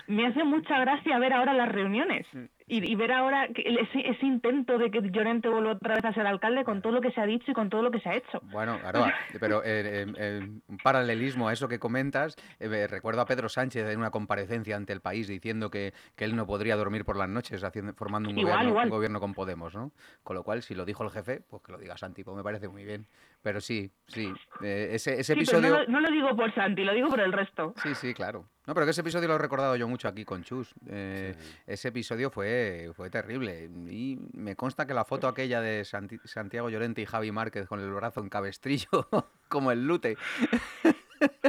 me 0.07 0.27
hace 0.27 0.43
mucha 0.43 0.77
gracia 0.79 1.17
ver 1.19 1.31
ahora 1.31 1.53
las 1.53 1.69
reuniones 1.69 2.27
y, 2.67 2.91
y 2.91 2.95
ver 2.95 3.11
ahora 3.11 3.45
ese, 3.45 4.09
ese 4.09 4.25
intento 4.25 4.77
de 4.77 4.89
que 4.89 5.01
Llorente 5.11 5.49
vuelva 5.49 5.73
otra 5.73 5.95
vez 5.95 6.05
a 6.05 6.13
ser 6.13 6.25
alcalde 6.25 6.63
con 6.63 6.81
todo 6.81 6.93
lo 6.93 7.01
que 7.01 7.11
se 7.11 7.21
ha 7.21 7.25
dicho 7.25 7.51
y 7.51 7.53
con 7.53 7.69
todo 7.69 7.83
lo 7.83 7.91
que 7.91 7.99
se 7.99 8.09
ha 8.09 8.15
hecho. 8.15 8.41
Bueno, 8.51 8.79
Aroa, 8.83 9.13
pero 9.39 9.63
eh, 9.63 10.03
eh, 10.05 10.13
eh, 10.17 10.49
un 10.67 10.77
paralelismo 10.77 11.47
a 11.47 11.53
eso 11.53 11.67
que 11.67 11.79
comentas, 11.79 12.35
eh, 12.59 12.87
recuerdo 12.87 13.21
a 13.21 13.25
Pedro 13.25 13.49
Sánchez 13.49 13.87
en 13.89 13.99
una 13.99 14.09
comparecencia 14.09 14.75
ante 14.75 14.93
el 14.93 15.01
país 15.01 15.27
diciendo 15.27 15.69
que, 15.69 15.93
que 16.15 16.25
él 16.25 16.35
no 16.35 16.47
podría 16.47 16.75
dormir 16.75 17.05
por 17.05 17.17
las 17.17 17.29
noches 17.29 17.63
haciendo, 17.63 17.93
formando 17.93 18.29
un, 18.29 18.37
Igual, 18.37 18.53
gobierno, 18.53 18.69
igual. 18.71 18.85
un 18.85 18.91
gobierno 18.91 19.19
con 19.19 19.33
Podemos, 19.33 19.75
¿no? 19.75 19.91
Con 20.23 20.35
lo 20.35 20.43
cual, 20.43 20.63
si 20.63 20.73
lo 20.75 20.85
dijo 20.85 21.03
el 21.03 21.11
jefe, 21.11 21.41
pues 21.47 21.61
que 21.61 21.71
lo 21.71 21.77
diga 21.77 21.97
Santi, 21.97 22.23
pues 22.23 22.35
me 22.35 22.43
parece 22.43 22.67
muy 22.67 22.83
bien. 22.83 23.05
Pero 23.45 23.61
sí, 23.61 23.91
sí, 24.07 24.33
eh, 24.63 24.89
ese, 24.93 25.19
ese 25.19 25.35
Sí, 25.35 25.43
pero 25.45 25.59
episodio... 25.59 25.69
no, 25.69 25.79
lo- 25.83 25.87
no 25.87 25.99
lo 25.99 26.09
digo 26.09 26.35
por 26.35 26.51
Santi, 26.55 26.83
lo 26.83 26.93
digo 26.95 27.09
por 27.09 27.19
el 27.19 27.31
resto. 27.31 27.75
Sí, 27.83 27.93
sí, 27.93 28.15
claro. 28.15 28.49
No, 28.65 28.73
pero 28.73 28.87
que 28.87 28.89
ese 28.89 29.01
episodio 29.01 29.27
lo 29.27 29.35
he 29.35 29.37
recordado 29.37 29.75
yo 29.75 29.87
mucho 29.87 30.07
aquí 30.07 30.25
con 30.25 30.43
Chus. 30.43 30.73
Eh, 30.89 31.35
Sí. 31.37 31.55
Ese 31.67 31.89
episodio 31.89 32.31
fue, 32.31 32.89
fue 32.95 33.11
terrible. 33.11 33.69
Y 33.87 34.17
me 34.33 34.55
consta 34.55 34.87
que 34.87 34.95
la 34.95 35.05
foto 35.05 35.27
aquella 35.27 35.61
de 35.61 35.85
Santi- 35.85 36.19
Santiago 36.23 36.71
Llorente 36.71 37.03
y 37.03 37.05
Javi 37.05 37.31
Márquez 37.31 37.67
con 37.67 37.79
el 37.79 37.91
brazo 37.91 38.19
en 38.21 38.29
cabestrillo, 38.29 38.87
como 39.47 39.71
el 39.71 39.85
lute, 39.85 40.17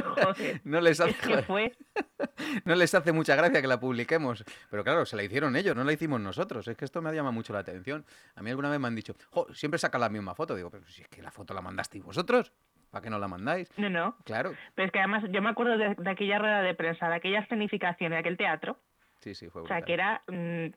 Joder. 0.03 0.61
no 0.65 0.81
les, 0.81 0.99
hace, 0.99 1.15
no 2.65 2.75
les 2.75 2.93
hace 2.93 3.11
mucha 3.11 3.35
gracia 3.35 3.61
que 3.61 3.67
la 3.67 3.79
publiquemos. 3.79 4.43
Pero 4.69 4.83
claro, 4.83 5.05
se 5.05 5.15
la 5.15 5.23
hicieron 5.23 5.55
ellos, 5.55 5.75
no 5.75 5.83
la 5.83 5.93
hicimos 5.93 6.19
nosotros. 6.21 6.67
Es 6.67 6.77
que 6.77 6.85
esto 6.85 7.01
me 7.01 7.09
ha 7.09 7.13
llamado 7.13 7.33
mucho 7.33 7.53
la 7.53 7.59
atención. 7.59 8.05
A 8.35 8.41
mí 8.41 8.49
alguna 8.49 8.69
vez 8.69 8.79
me 8.79 8.87
han 8.87 8.95
dicho, 8.95 9.15
"Jo, 9.31 9.47
siempre 9.53 9.77
sacan 9.77 10.01
la 10.01 10.09
misma 10.09 10.35
foto. 10.35 10.55
Digo, 10.55 10.69
pero 10.69 10.85
si 10.87 11.01
es 11.01 11.07
que 11.07 11.21
la 11.21 11.31
foto 11.31 11.53
la 11.53 11.61
mandasteis 11.61 12.03
vosotros, 12.03 12.51
¿para 12.91 13.01
qué 13.03 13.09
no 13.09 13.19
la 13.19 13.27
mandáis? 13.27 13.69
No, 13.77 13.89
no. 13.89 14.17
Claro. 14.25 14.53
Pero 14.75 14.85
es 14.87 14.91
que 14.91 14.99
además 14.99 15.23
yo 15.31 15.41
me 15.41 15.49
acuerdo 15.49 15.77
de, 15.77 15.95
de 15.95 16.09
aquella 16.09 16.39
rueda 16.39 16.61
de 16.61 16.73
prensa, 16.73 17.09
de 17.09 17.15
aquella 17.15 17.39
escenificación, 17.39 18.11
de 18.11 18.17
aquel 18.17 18.37
teatro. 18.37 18.77
Sí, 19.19 19.33
sí, 19.33 19.49
fue 19.49 19.63
O 19.63 19.67
sea, 19.67 19.77
brutal. 19.77 19.85
que 19.87 19.93
era. 19.93 20.21
mm, 20.27 20.67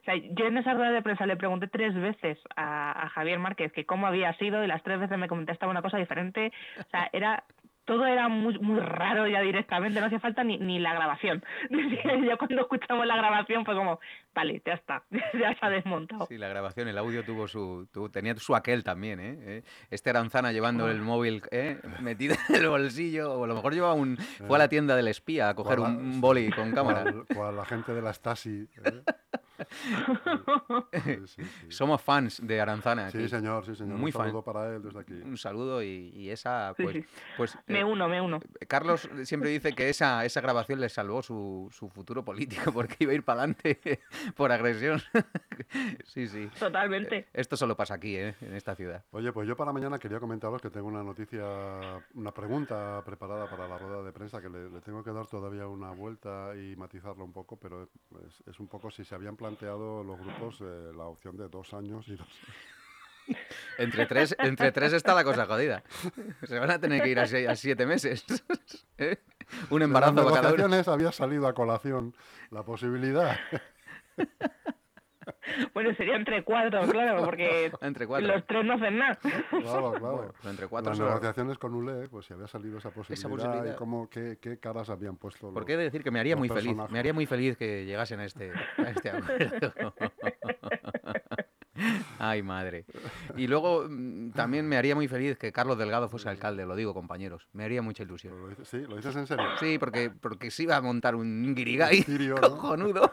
o 0.00 0.04
sea, 0.04 0.14
yo 0.16 0.46
en 0.46 0.58
esa 0.58 0.74
rueda 0.74 0.90
de 0.90 1.02
prensa 1.02 1.24
le 1.26 1.36
pregunté 1.36 1.68
tres 1.68 1.94
veces 1.94 2.38
a, 2.56 3.04
a 3.04 3.08
Javier 3.10 3.38
Márquez 3.38 3.72
que 3.72 3.86
cómo 3.86 4.06
había 4.06 4.32
sido 4.38 4.64
y 4.64 4.66
las 4.66 4.82
tres 4.82 4.98
veces 4.98 5.16
me 5.18 5.28
contestaba 5.28 5.70
una 5.70 5.82
cosa 5.82 5.98
diferente. 5.98 6.52
O 6.78 6.90
sea, 6.90 7.08
era. 7.12 7.44
Todo 7.84 8.06
era 8.06 8.28
muy, 8.28 8.58
muy 8.60 8.78
raro 8.78 9.26
ya 9.26 9.40
directamente, 9.40 9.98
no 9.98 10.06
hacía 10.06 10.20
falta 10.20 10.44
ni, 10.44 10.56
ni 10.56 10.78
la 10.78 10.94
grabación. 10.94 11.42
ya 12.26 12.36
cuando 12.36 12.60
escuchamos 12.62 13.04
la 13.06 13.16
grabación 13.16 13.64
fue 13.64 13.74
como, 13.74 13.98
vale, 14.34 14.62
ya 14.64 14.74
está, 14.74 15.02
ya 15.10 15.52
se 15.54 15.58
ha 15.66 15.68
desmontado. 15.70 16.26
Sí, 16.26 16.38
la 16.38 16.46
grabación, 16.48 16.86
el 16.88 16.96
audio 16.98 17.24
tuvo 17.24 17.48
su. 17.48 17.88
tuvo- 17.92 18.08
tenía 18.10 18.36
su 18.36 18.54
aquel 18.54 18.84
también, 18.84 19.18
¿eh? 19.20 19.36
¿Eh? 19.40 19.62
Este 19.90 20.10
Aranzana 20.10 20.52
llevando 20.52 20.88
el 20.88 21.00
móvil 21.02 21.42
¿eh? 21.50 21.80
metido 22.00 22.36
en 22.48 22.54
el 22.54 22.68
bolsillo, 22.68 23.32
o 23.34 23.44
a 23.44 23.46
lo 23.48 23.54
mejor 23.56 23.74
llevaba 23.74 23.94
un. 23.94 24.16
fue 24.16 24.56
a 24.56 24.58
la 24.60 24.68
tienda 24.68 24.94
del 24.94 25.08
espía 25.08 25.48
a 25.48 25.54
coger 25.54 25.80
un 25.80 26.20
boli 26.20 26.50
con 26.50 26.70
cámara. 26.72 27.02
Cual, 27.02 27.24
cual 27.34 27.56
la 27.56 27.64
gente 27.64 27.92
de 27.94 28.02
la 28.02 28.12
Stasi. 28.12 28.68
¿eh? 28.84 29.02
Sí, 29.70 31.16
sí, 31.26 31.26
sí. 31.26 31.42
Somos 31.68 32.00
fans 32.02 32.40
de 32.46 32.60
Aranzana. 32.60 33.10
Sí, 33.10 33.18
aquí. 33.18 33.28
señor, 33.28 33.64
sí, 33.64 33.74
señor. 33.74 33.96
Muy 33.98 34.08
Un 34.08 34.12
fan. 34.12 34.26
saludo 34.26 34.42
para 34.42 34.74
él 34.74 34.82
desde 34.82 34.98
aquí. 35.00 35.12
Un 35.14 35.36
saludo 35.36 35.82
y, 35.82 36.12
y 36.14 36.30
esa, 36.30 36.74
Sí, 36.76 36.82
pues. 36.82 36.94
sí. 36.96 37.04
pues 37.36 37.58
Me 37.66 37.80
eh, 37.80 37.84
uno, 37.84 38.08
me 38.08 38.20
uno. 38.20 38.40
Carlos 38.68 39.08
siempre 39.24 39.50
dice 39.50 39.72
que 39.74 39.88
esa, 39.88 40.24
esa 40.24 40.40
grabación 40.40 40.80
le 40.80 40.88
salvó 40.88 41.22
su, 41.22 41.68
su 41.72 41.88
futuro 41.88 42.24
político 42.24 42.72
porque 42.72 42.96
iba 43.00 43.12
a 43.12 43.14
ir 43.14 43.24
para 43.24 43.40
adelante 43.42 43.80
por 44.36 44.52
agresión. 44.52 45.00
sí, 46.04 46.28
sí. 46.28 46.48
Totalmente. 46.58 47.28
Esto 47.32 47.56
solo 47.56 47.76
pasa 47.76 47.94
aquí, 47.94 48.16
¿eh? 48.16 48.34
en 48.40 48.54
esta 48.54 48.74
ciudad. 48.74 49.04
Oye, 49.10 49.32
pues 49.32 49.48
yo 49.48 49.56
para 49.56 49.72
mañana 49.72 49.98
quería 49.98 50.20
comentaros 50.20 50.60
que 50.60 50.70
tengo 50.70 50.86
una 50.88 51.02
noticia, 51.02 51.44
una 52.14 52.32
pregunta 52.32 53.02
preparada 53.04 53.48
para 53.50 53.68
la 53.68 53.78
rueda 53.78 54.02
de 54.02 54.12
prensa 54.12 54.40
que 54.40 54.48
le, 54.48 54.70
le 54.70 54.80
tengo 54.80 55.02
que 55.02 55.10
dar 55.12 55.26
todavía 55.26 55.66
una 55.66 55.90
vuelta 55.90 56.54
y 56.56 56.76
matizarlo 56.76 57.24
un 57.24 57.32
poco, 57.32 57.56
pero 57.58 57.88
es, 58.26 58.42
es 58.46 58.60
un 58.60 58.68
poco 58.68 58.90
si 58.90 59.04
se 59.04 59.14
habían 59.14 59.36
planteado 59.36 59.51
los 59.60 60.18
grupos 60.18 60.60
eh, 60.60 60.92
la 60.96 61.04
opción 61.04 61.36
de 61.36 61.48
dos 61.48 61.72
años 61.74 62.06
y 62.08 62.16
dos. 62.16 62.28
Entre 63.78 64.06
tres, 64.06 64.34
entre 64.38 64.72
tres 64.72 64.92
está 64.92 65.14
la 65.14 65.24
cosa 65.24 65.46
jodida. 65.46 65.82
Se 66.42 66.58
van 66.58 66.70
a 66.70 66.80
tener 66.80 67.02
que 67.02 67.10
ir 67.10 67.18
a, 67.20 67.56
siete 67.56 67.86
meses. 67.86 68.24
¿eh? 68.98 69.18
Un 69.70 69.82
En 69.82 69.92
las 69.92 70.08
embarazo 70.08 70.30
para 70.30 70.42
cada 70.42 70.66
uno. 70.66 70.92
había 70.92 71.12
salido 71.12 71.46
a 71.46 71.54
colación 71.54 72.14
la 72.50 72.62
posibilidad. 72.64 73.36
Bueno, 75.74 75.94
sería 75.94 76.16
entre 76.16 76.42
cuatro, 76.44 76.82
claro, 76.88 77.24
porque 77.24 77.70
Entre 77.80 78.06
cuatro. 78.06 78.26
los 78.28 78.46
tres 78.46 78.64
no 78.64 78.74
hacen 78.74 78.98
nada. 78.98 79.16
Claro, 79.16 79.92
claro. 79.98 80.16
Bueno, 80.16 80.32
entre 80.44 80.66
cuatro 80.68 80.90
las 80.90 80.98
solo- 80.98 81.10
negociaciones 81.10 81.58
con 81.58 81.74
ULE, 81.74 82.08
pues 82.08 82.26
si 82.26 82.34
había 82.34 82.46
salido 82.46 82.78
esa 82.78 82.90
posibilidad, 82.90 83.28
posibilidad. 83.30 83.74
y 83.74 83.76
cómo, 83.76 84.08
qué, 84.08 84.38
qué 84.40 84.58
caras 84.58 84.88
habían 84.90 85.16
puesto. 85.16 85.52
Porque 85.52 85.74
he 85.74 85.76
de 85.76 85.84
decir 85.84 86.02
que 86.02 86.10
me 86.10 86.20
haría 86.20 86.36
muy 86.36 86.48
feliz. 86.48 86.76
Me 86.90 86.98
haría 86.98 87.12
muy 87.12 87.26
feliz 87.26 87.56
que 87.56 87.84
llegasen 87.84 88.20
a 88.20 88.24
este, 88.24 88.52
a 88.78 88.90
este 88.90 89.10
acuerdo. 89.10 89.94
Ay, 92.18 92.42
madre. 92.42 92.84
Y 93.36 93.46
luego 93.46 93.86
mm, 93.88 94.30
también 94.32 94.68
me 94.68 94.76
haría 94.76 94.94
muy 94.94 95.08
feliz 95.08 95.36
que 95.38 95.52
Carlos 95.52 95.78
Delgado 95.78 96.08
fuese 96.08 96.28
alcalde, 96.28 96.66
lo 96.66 96.76
digo, 96.76 96.92
compañeros. 96.94 97.48
Me 97.52 97.64
haría 97.64 97.82
mucha 97.82 98.02
ilusión. 98.02 98.38
¿Lo 98.40 98.48
dices- 98.48 98.68
sí, 98.68 98.78
¿lo 98.86 98.96
dices 98.96 99.16
en 99.16 99.26
serio? 99.26 99.46
Sí, 99.58 99.78
porque, 99.78 100.10
porque 100.10 100.50
se 100.50 100.64
iba 100.64 100.76
a 100.76 100.80
montar 100.82 101.14
un 101.14 101.54
guirigay 101.54 102.04
¿no? 102.28 102.34
cojonudo. 102.36 103.10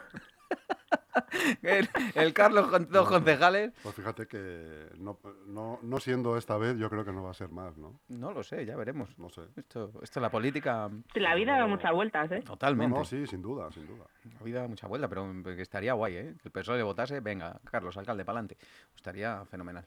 el, 1.61 1.89
el 2.15 2.33
Carlos 2.33 2.67
con 2.67 2.89
dos 2.89 3.07
concejales. 3.07 3.71
Pues 3.83 3.95
fíjate 3.95 4.27
que 4.27 4.89
no, 4.97 5.19
no, 5.47 5.79
no 5.81 5.99
siendo 5.99 6.37
esta 6.37 6.57
vez, 6.57 6.77
yo 6.77 6.89
creo 6.89 7.05
que 7.05 7.11
no 7.11 7.23
va 7.23 7.31
a 7.31 7.33
ser 7.33 7.49
más, 7.49 7.77
¿no? 7.77 7.99
No 8.09 8.31
lo 8.31 8.43
sé, 8.43 8.65
ya 8.65 8.75
veremos. 8.75 9.17
No 9.17 9.29
sé. 9.29 9.41
Esto, 9.55 9.91
esto 10.01 10.19
la 10.19 10.29
política 10.29 10.89
La 11.15 11.35
vida 11.35 11.57
da 11.57 11.67
muchas 11.67 11.91
vueltas, 11.91 12.31
¿eh? 12.31 12.41
Totalmente. 12.41 12.97
no, 12.97 13.05
sí, 13.05 13.25
sin 13.27 13.41
duda, 13.41 13.71
sin 13.71 13.87
duda. 13.87 14.05
La 14.37 14.43
vida 14.43 14.61
da 14.61 14.67
mucha 14.67 14.87
vuelta, 14.87 15.07
pero 15.07 15.31
que 15.43 15.61
estaría 15.61 15.93
guay, 15.93 16.15
¿eh? 16.15 16.35
Que 16.41 16.49
el 16.49 16.51
PSOE 16.51 16.77
le 16.77 16.83
votase, 16.83 17.19
venga, 17.19 17.59
Carlos, 17.65 17.97
alcalde, 17.97 18.25
para 18.25 18.39
adelante. 18.39 18.57
Estaría 18.95 19.45
fenomenal. 19.45 19.85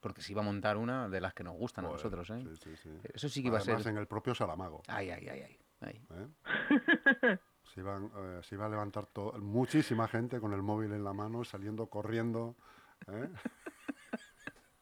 Porque 0.00 0.22
se 0.22 0.32
iba 0.32 0.42
a 0.42 0.44
montar 0.44 0.76
una 0.76 1.08
de 1.08 1.20
las 1.20 1.34
que 1.34 1.42
nos 1.42 1.54
gustan 1.54 1.84
a 1.84 1.88
Joder, 1.88 2.04
nosotros, 2.04 2.30
¿eh? 2.30 2.44
Sí, 2.54 2.56
sí, 2.56 2.76
sí. 2.76 2.90
Eso 3.12 3.28
sí 3.28 3.42
que 3.42 3.48
iba 3.48 3.58
a 3.58 3.60
ser... 3.60 3.86
en 3.86 3.96
el 3.96 4.06
propio 4.06 4.34
Saramago. 4.34 4.82
Ay, 4.86 5.10
ay, 5.10 5.28
ay, 5.28 5.40
ay. 5.40 5.58
ay. 5.80 6.00
¿eh? 6.10 7.38
Se, 7.76 7.82
iban, 7.82 8.10
eh, 8.16 8.40
se 8.42 8.54
iba 8.54 8.64
a 8.64 8.68
levantar 8.70 9.04
to- 9.04 9.34
muchísima 9.38 10.08
gente 10.08 10.40
con 10.40 10.54
el 10.54 10.62
móvil 10.62 10.92
en 10.92 11.04
la 11.04 11.12
mano, 11.12 11.44
saliendo 11.44 11.86
corriendo. 11.88 12.56
¿eh? 13.06 13.28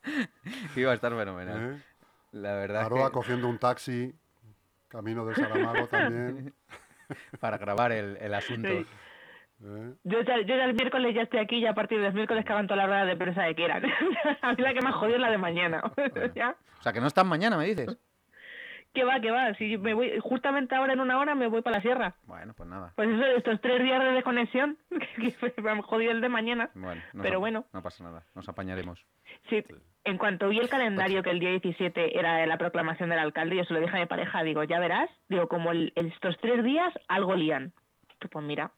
Iba 0.77 0.93
a 0.93 0.95
estar 0.95 1.13
fenomenal. 1.13 1.75
¿Eh? 1.75 1.83
La 2.33 2.53
verdad 2.55 2.83
Aroa 2.87 3.09
que 3.09 3.15
cogiendo 3.15 3.49
un 3.49 3.59
taxi, 3.59 4.15
camino 4.87 5.27
de 5.27 5.35
Saramago 5.35 5.87
también. 5.91 6.55
para 7.41 7.59
grabar 7.59 7.91
el, 7.91 8.17
el 8.19 8.33
asunto. 8.33 8.69
Sí. 8.69 8.87
¿eh? 9.65 9.95
Yo 10.05 10.21
ya, 10.23 10.37
yo 10.43 10.55
ya 10.57 10.65
el 10.65 10.75
miércoles 10.75 11.17
ya 11.17 11.23
estoy 11.23 11.41
aquí 11.41 11.57
y 11.57 11.67
a 11.67 11.75
partir 11.75 12.01
del 12.01 12.15
miércoles 12.15 12.45
que 12.45 12.53
hagan 12.53 12.69
toda 12.69 12.77
la 12.77 12.87
rueda 12.87 13.05
de 13.07 13.17
prensa 13.17 13.43
de 13.43 13.57
quieran. 13.57 13.83
a 14.43 14.53
mí 14.53 14.63
la 14.63 14.73
que 14.73 14.83
más 14.83 14.95
jodido 14.95 15.17
es 15.17 15.21
la 15.23 15.31
de 15.33 15.39
mañana. 15.39 15.83
¿Ya? 16.37 16.55
O 16.79 16.83
sea, 16.85 16.93
que 16.93 17.01
no 17.01 17.09
estás 17.09 17.27
mañana, 17.27 17.57
me 17.57 17.65
dices. 17.67 17.97
¿Qué 18.95 19.03
va, 19.05 19.21
qué 19.21 19.31
va? 19.33 19.53
Si 19.55 19.77
me 19.77 19.93
voy, 19.93 20.19
justamente 20.21 20.75
ahora 20.75 20.93
en 20.93 21.01
una 21.01 21.19
hora 21.19 21.35
me 21.35 21.49
voy 21.49 21.63
para 21.63 21.77
la 21.79 21.83
sierra. 21.83 22.15
Bueno, 22.23 22.55
pues 22.55 22.69
nada. 22.69 22.93
Pues 22.95 23.09
eso, 23.11 23.25
estos 23.37 23.61
tres 23.61 23.83
días 23.83 24.01
de 24.01 24.13
desconexión, 24.13 24.79
que 25.17 25.61
me 25.63 25.71
han 25.71 25.83
jodido 25.83 26.13
el 26.13 26.21
de 26.21 26.29
mañana. 26.29 26.71
Bueno, 26.75 27.03
nos 27.13 27.23
Pero 27.23 27.41
bueno. 27.41 27.67
No 27.73 27.83
pasa 27.83 28.05
nada, 28.05 28.25
nos 28.35 28.49
apañaremos. 28.49 29.05
Sí, 29.51 29.65
en 30.05 30.17
cuanto 30.17 30.49
vi 30.49 30.61
el 30.61 30.69
calendario 30.69 31.23
que 31.25 31.31
el 31.31 31.41
día 31.41 31.51
17 31.51 32.19
era 32.19 32.47
la 32.47 32.57
proclamación 32.57 33.11
del 33.11 33.19
alcalde, 33.19 33.57
yo 33.57 33.65
se 33.65 33.75
lo 33.75 33.81
dije 33.81 33.97
a 33.97 34.01
mi 34.01 34.07
pareja, 34.07 34.43
digo, 34.45 34.63
ya 34.63 34.79
verás, 34.79 35.11
digo, 35.29 35.49
como 35.49 35.73
el- 35.73 35.93
estos 35.97 36.37
tres 36.41 36.63
días 36.63 36.93
algo 37.09 37.35
lían. 37.35 37.73
Pues 38.31 38.45
mira, 38.45 38.71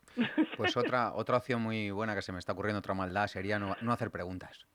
Pues 0.56 0.76
otra, 0.76 1.12
otra 1.12 1.37
opción 1.37 1.62
muy 1.62 1.90
buena 1.90 2.14
que 2.14 2.23
se 2.23 2.32
me 2.32 2.38
está 2.38 2.52
ocurriendo, 2.52 2.78
otra 2.78 2.94
maldad, 2.94 3.26
sería 3.26 3.58
no, 3.58 3.76
no 3.82 3.92
hacer 3.92 4.11
preguntas. 4.11 4.66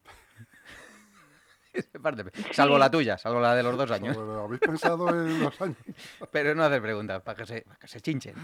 Parte- 2.01 2.31
salvo 2.53 2.77
la 2.77 2.89
tuya, 2.91 3.17
salvo 3.17 3.39
la 3.39 3.55
de 3.55 3.63
los 3.63 3.77
dos 3.77 3.89
años. 3.91 4.15
Pero, 4.17 4.43
¿Habéis 4.43 4.59
pensado 4.61 5.09
en 5.09 5.39
los 5.43 5.61
años? 5.61 5.77
Pero 6.31 6.55
no 6.55 6.63
hacer 6.63 6.81
preguntas, 6.81 7.21
para 7.21 7.37
que 7.37 7.45
se, 7.45 7.61
para 7.61 7.77
que 7.79 7.87
se 7.87 8.01
chinchen. 8.01 8.35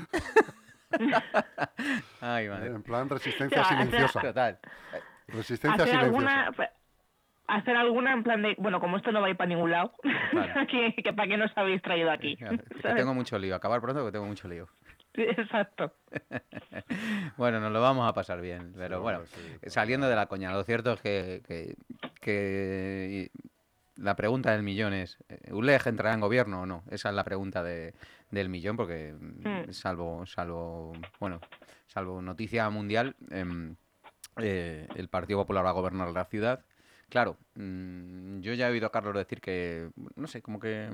Ay, 2.21 2.47
madre. 2.49 2.67
En 2.67 2.83
plan 2.83 3.09
resistencia 3.09 3.61
O 3.61 3.65
sea, 3.65 3.77
hacer- 3.77 3.85
silenciosa. 3.87 4.21
Total. 4.21 4.59
Resistencia 5.27 5.83
hacer 5.83 5.99
silenciosa. 5.99 6.43
alguna, 6.45 6.67
hacer 7.47 7.75
alguna 7.75 8.13
en 8.13 8.23
plan 8.23 8.41
de, 8.41 8.55
bueno, 8.57 8.79
como 8.79 8.97
esto 8.97 9.11
no 9.11 9.19
va 9.21 9.27
a 9.27 9.29
ir 9.29 9.35
para 9.37 9.49
ningún 9.49 9.71
lado, 9.71 9.93
que, 10.69 10.95
que 11.03 11.13
para 11.13 11.27
qué 11.27 11.37
nos 11.37 11.51
habéis 11.57 11.81
traído 11.81 12.11
aquí. 12.11 12.37
Tengo 12.95 13.13
mucho 13.13 13.37
lío, 13.37 13.55
acabar 13.55 13.81
pronto 13.81 14.05
que 14.05 14.11
tengo 14.11 14.25
mucho 14.25 14.47
lío. 14.47 14.67
Exacto. 15.17 15.93
Bueno, 17.37 17.59
nos 17.59 17.71
lo 17.71 17.81
vamos 17.81 18.07
a 18.09 18.13
pasar 18.13 18.41
bien, 18.41 18.73
pero 18.75 18.97
Sí, 18.97 19.01
bueno, 19.01 19.25
sí, 19.25 19.69
saliendo 19.69 20.07
de 20.07 20.15
la 20.15 20.27
coña, 20.27 20.51
lo 20.51 20.63
cierto 20.63 20.93
es 20.93 21.01
que, 21.01 21.43
que- 21.45 21.75
que 22.21 23.31
la 23.95 24.15
pregunta 24.15 24.51
del 24.51 24.63
millón 24.63 24.93
es, 24.93 25.17
eh, 25.29 25.51
¿ULEG 25.53 25.87
entrará 25.87 26.13
en 26.13 26.21
gobierno 26.21 26.61
o 26.61 26.65
no? 26.65 26.83
Esa 26.89 27.09
es 27.09 27.15
la 27.15 27.23
pregunta 27.23 27.63
de- 27.63 27.93
del 28.31 28.49
millón, 28.49 28.77
porque 28.77 29.13
mm, 29.13 29.47
Hmm. 29.47 29.71
salvo, 29.73 30.25
salvo, 30.25 30.93
bueno, 31.19 31.41
salvo 31.87 32.21
noticia 32.21 32.69
mundial, 32.69 33.15
em, 33.31 33.75
eh, 34.37 34.87
el 34.95 35.09
Partido 35.09 35.39
Popular 35.39 35.65
va 35.65 35.69
a 35.71 35.73
gobernar 35.73 36.09
la 36.11 36.25
ciudad. 36.25 36.63
Claro, 37.09 37.37
mm, 37.55 38.39
yo 38.41 38.53
ya 38.53 38.67
he 38.67 38.71
oído 38.71 38.87
a 38.87 38.91
Carlos 38.91 39.15
decir 39.15 39.41
que, 39.41 39.89
no 40.15 40.27
sé, 40.27 40.41
como 40.41 40.59
que, 40.59 40.89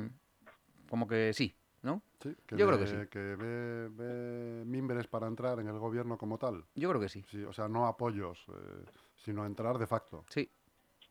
como 0.89 1.07
que 1.07 1.33
sí, 1.33 1.55
¿no? 1.83 2.01
Sí, 2.21 2.35
que 2.47 2.57
Yo 2.57 2.65
creo 2.67 2.79
que 2.79 2.87
sí. 2.87 2.95
Que 3.09 3.19
ve, 3.35 3.89
ve 3.89 4.63
mimbres 4.65 5.07
para 5.07 5.27
entrar 5.27 5.59
en 5.59 5.67
el 5.67 5.77
gobierno 5.77 6.17
como 6.17 6.37
tal. 6.37 6.63
Yo 6.75 6.89
creo 6.89 6.99
que 7.01 7.09
sí. 7.09 7.23
Sí, 7.29 7.43
o 7.43 7.53
sea, 7.53 7.67
no 7.67 7.85
apoyos, 7.85 8.45
eh, 8.49 8.85
sino 9.17 9.45
entrar 9.45 9.77
de 9.77 9.85
facto. 9.87 10.25
Sí, 10.29 10.49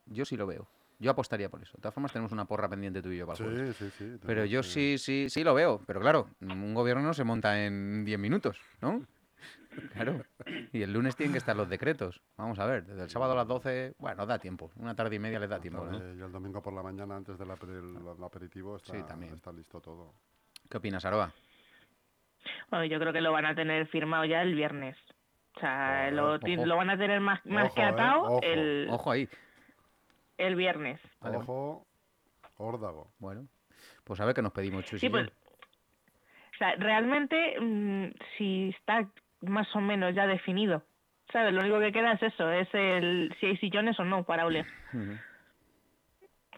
yo 0.06 0.24
sí 0.24 0.36
lo 0.36 0.46
veo. 0.46 0.66
Yo 0.98 1.10
apostaría 1.10 1.48
por 1.50 1.60
eso. 1.62 1.72
De 1.76 1.82
todas 1.82 1.94
formas, 1.94 2.12
tenemos 2.12 2.32
una 2.32 2.44
porra 2.44 2.68
pendiente 2.68 3.02
tú 3.02 3.10
y 3.10 3.18
yo 3.18 3.26
para 3.26 3.44
el. 3.44 3.74
Sí, 3.74 3.84
sí, 3.90 3.90
sí. 3.98 4.18
Pero 4.24 4.44
yo 4.44 4.62
sí, 4.62 4.98
sí, 4.98 5.28
sí 5.28 5.42
lo 5.44 5.52
veo. 5.52 5.80
Pero 5.86 6.00
claro, 6.00 6.28
un 6.40 6.74
gobierno 6.74 7.02
no 7.02 7.12
se 7.12 7.24
monta 7.24 7.64
en 7.64 8.04
10 8.04 8.18
minutos, 8.18 8.58
¿no? 8.80 9.04
Claro. 9.90 10.22
Y 10.72 10.82
el 10.82 10.92
lunes 10.92 11.16
tienen 11.16 11.32
que 11.32 11.38
estar 11.38 11.56
los 11.56 11.68
decretos. 11.68 12.22
Vamos 12.36 12.58
a 12.58 12.66
ver, 12.66 12.84
desde 12.84 13.04
el 13.04 13.10
sábado 13.10 13.32
a 13.32 13.36
las 13.36 13.48
12, 13.48 13.94
bueno, 13.98 14.26
da 14.26 14.38
tiempo. 14.38 14.70
Una 14.76 14.94
tarde 14.94 15.16
y 15.16 15.18
media 15.18 15.40
les 15.40 15.48
da 15.50 15.58
tiempo, 15.60 15.84
¿no? 15.86 15.98
Y 16.14 16.20
el 16.20 16.30
domingo 16.30 16.62
por 16.62 16.72
la 16.74 16.82
mañana, 16.82 17.16
antes 17.16 17.38
del 17.38 17.48
aper- 17.48 17.70
el- 17.70 18.16
el 18.16 18.22
aperitivo, 18.24 18.76
está, 18.76 18.92
Sí, 18.92 19.02
también. 19.02 19.34
está 19.34 19.50
listo 19.50 19.80
todo. 19.80 20.12
¿Qué 20.72 20.78
opinas, 20.78 21.04
Aroa? 21.04 21.30
Bueno, 22.70 22.86
yo 22.86 22.98
creo 22.98 23.12
que 23.12 23.20
lo 23.20 23.30
van 23.30 23.44
a 23.44 23.54
tener 23.54 23.86
firmado 23.88 24.24
ya 24.24 24.40
el 24.40 24.54
viernes. 24.54 24.96
O 25.54 25.60
sea, 25.60 26.10
lo, 26.10 26.38
van 26.40 26.88
a 26.88 26.96
tener 26.96 27.20
más, 27.20 27.44
más 27.44 27.66
Ojo, 27.66 27.74
que 27.74 27.82
eh, 27.82 27.84
atado 27.84 28.22
ojo. 28.22 28.40
el, 28.42 28.88
Ojo 28.90 29.10
ahí. 29.10 29.28
el 30.38 30.56
viernes. 30.56 30.98
Vale. 31.20 31.36
Ojo, 31.36 31.86
órdago. 32.56 33.12
Bueno, 33.18 33.48
pues 34.04 34.18
a 34.20 34.24
ver 34.24 34.34
qué 34.34 34.40
nos 34.40 34.52
pedimos, 34.54 34.86
Chus 34.86 34.94
y 34.94 35.00
Sí, 35.00 35.10
pues, 35.10 35.26
yo. 35.26 35.32
o 35.34 36.56
sea, 36.56 36.74
realmente, 36.76 37.60
mm, 37.60 38.06
si 38.38 38.70
está 38.70 39.06
más 39.42 39.68
o 39.76 39.80
menos 39.82 40.14
ya 40.14 40.26
definido, 40.26 40.82
¿sabes? 41.34 41.52
Lo 41.52 41.60
único 41.60 41.80
que 41.80 41.92
queda 41.92 42.12
es 42.12 42.22
eso, 42.22 42.50
es 42.50 42.68
el 42.72 43.36
si 43.40 43.44
hay 43.44 43.58
sillones 43.58 44.00
o 44.00 44.06
no 44.06 44.24
para 44.24 44.46
Oleg. 44.46 44.66
Ujú. 44.94 45.18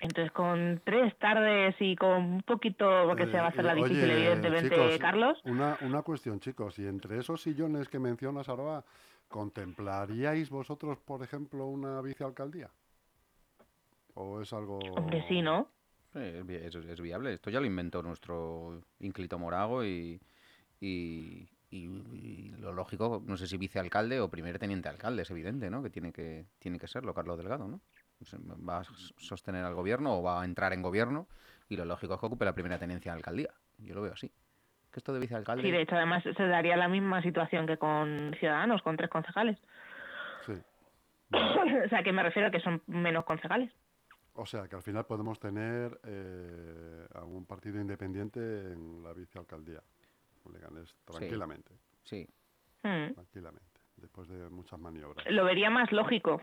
Entonces, 0.00 0.32
con 0.32 0.80
tres 0.84 1.16
tardes 1.18 1.74
y 1.80 1.96
con 1.96 2.10
un 2.24 2.42
poquito, 2.42 3.04
porque 3.06 3.26
se 3.26 3.38
va 3.38 3.46
a 3.46 3.48
hacer 3.48 3.64
la 3.64 3.72
Eh, 3.72 3.76
difícil, 3.76 4.04
oye, 4.04 4.12
evidentemente, 4.12 4.68
chicos, 4.70 4.98
Carlos. 4.98 5.40
Una, 5.44 5.76
una 5.80 6.02
cuestión, 6.02 6.40
chicos. 6.40 6.78
Y 6.78 6.86
entre 6.86 7.18
esos 7.18 7.40
sillones 7.42 7.88
que 7.88 7.98
mencionas, 7.98 8.48
Aroa, 8.48 8.84
¿contemplaríais 9.28 10.50
vosotros, 10.50 10.98
por 10.98 11.22
ejemplo, 11.22 11.66
una 11.66 12.00
vicealcaldía? 12.02 12.70
¿O 14.14 14.40
es 14.40 14.52
algo...? 14.52 14.78
Hombre, 14.96 15.24
sí, 15.28 15.40
¿no? 15.42 15.68
Sí, 16.12 16.18
es, 16.20 16.46
vi- 16.46 16.54
es- 16.56 16.74
es 16.74 17.00
viable. 17.00 17.32
Esto 17.32 17.50
ya 17.50 17.60
lo 17.60 17.66
inventó 17.66 18.02
nuestro 18.02 18.82
ínclito 19.00 19.38
Morago 19.38 19.84
y, 19.84 20.20
y, 20.80 21.48
y- 21.70 21.86
y 22.12 22.54
lo 22.58 22.72
lógico, 22.72 23.22
no 23.26 23.36
sé 23.36 23.46
si 23.46 23.56
vicealcalde 23.56 24.20
o 24.20 24.28
primer 24.28 24.58
teniente 24.58 24.88
alcalde, 24.88 25.22
es 25.22 25.30
evidente, 25.30 25.70
¿no? 25.70 25.82
Que 25.82 25.90
tiene 25.90 26.12
que, 26.12 26.44
tiene 26.58 26.78
que 26.78 26.86
serlo, 26.88 27.14
Carlos 27.14 27.38
Delgado, 27.38 27.66
¿no? 27.66 27.80
Va 28.68 28.80
a 28.80 28.84
sostener 29.18 29.64
al 29.64 29.74
gobierno 29.74 30.18
o 30.18 30.22
va 30.22 30.42
a 30.42 30.44
entrar 30.44 30.72
en 30.72 30.82
gobierno 30.82 31.26
y 31.68 31.76
lo 31.76 31.84
lógico 31.84 32.14
es 32.14 32.20
que 32.20 32.26
ocupe 32.26 32.44
la 32.44 32.54
primera 32.54 32.78
tenencia 32.78 33.12
de 33.12 33.16
alcaldía. 33.18 33.50
Yo 33.78 33.94
lo 33.94 34.02
veo 34.02 34.12
así. 34.12 34.28
Que 34.92 35.00
esto 35.00 35.12
de 35.12 35.20
vicealcalde... 35.20 35.62
Sí, 35.62 35.70
de 35.70 35.82
hecho, 35.82 35.96
además 35.96 36.22
se 36.22 36.46
daría 36.46 36.76
la 36.76 36.88
misma 36.88 37.20
situación 37.22 37.66
que 37.66 37.76
con 37.76 38.34
Ciudadanos, 38.38 38.80
con 38.82 38.96
tres 38.96 39.10
concejales. 39.10 39.58
Sí. 40.46 40.52
o 41.32 41.88
sea, 41.88 42.02
que 42.02 42.12
me 42.12 42.22
refiero 42.22 42.48
a 42.48 42.50
que 42.50 42.60
son 42.60 42.80
menos 42.86 43.24
concejales. 43.24 43.72
O 44.34 44.46
sea, 44.46 44.68
que 44.68 44.76
al 44.76 44.82
final 44.82 45.04
podemos 45.06 45.38
tener 45.38 45.98
eh, 46.04 47.06
a 47.14 47.24
un 47.24 47.44
partido 47.46 47.80
independiente 47.80 48.38
en 48.40 49.02
la 49.02 49.12
vicealcaldía. 49.12 49.80
Leganés, 50.52 50.94
tranquilamente, 51.04 51.70
Sí, 52.04 52.26
Mm. 52.82 53.14
tranquilamente. 53.14 53.80
Después 53.96 54.28
de 54.28 54.50
muchas 54.50 54.78
maniobras. 54.78 55.24
Lo 55.30 55.44
vería 55.44 55.70
más 55.70 55.90
lógico. 55.90 56.42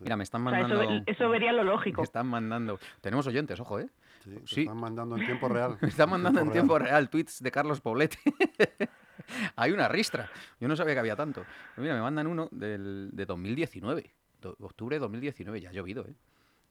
Mira, 0.00 0.16
me 0.16 0.24
están 0.24 0.46
O 0.46 0.50
sea, 0.50 0.60
mandando... 0.62 0.82
eso, 0.94 1.02
eso 1.06 1.28
vería 1.28 1.52
lo 1.52 1.62
lógico. 1.64 2.00
Me 2.00 2.04
están 2.04 2.26
mandando... 2.26 2.78
Tenemos 3.00 3.26
oyentes, 3.26 3.60
ojo, 3.60 3.78
¿eh? 3.80 3.88
sí, 4.24 4.34
sí. 4.46 4.60
están 4.62 4.78
mandando 4.78 5.16
en 5.16 5.26
tiempo 5.26 5.48
real. 5.48 5.76
Me 5.82 5.88
está 5.88 6.06
mandando 6.06 6.40
en 6.40 6.46
real. 6.46 6.52
tiempo 6.52 6.78
real 6.78 7.08
tweets 7.10 7.42
de 7.42 7.50
Carlos 7.50 7.80
Poblete. 7.80 8.18
Hay 9.56 9.70
una 9.72 9.88
ristra. 9.88 10.30
Yo 10.58 10.68
no 10.68 10.76
sabía 10.76 10.94
que 10.94 11.00
había 11.00 11.16
tanto. 11.16 11.44
Pero 11.74 11.82
mira, 11.82 11.94
me 11.94 12.00
mandan 12.00 12.26
uno 12.26 12.48
del, 12.50 13.10
de 13.12 13.26
2019. 13.26 14.12
do- 14.40 14.56
octubre 14.60 14.96
de 14.96 15.00
2019, 15.00 15.60
ya 15.60 15.68
ha 15.70 15.72
llovido, 15.72 16.06
¿eh? 16.08 16.14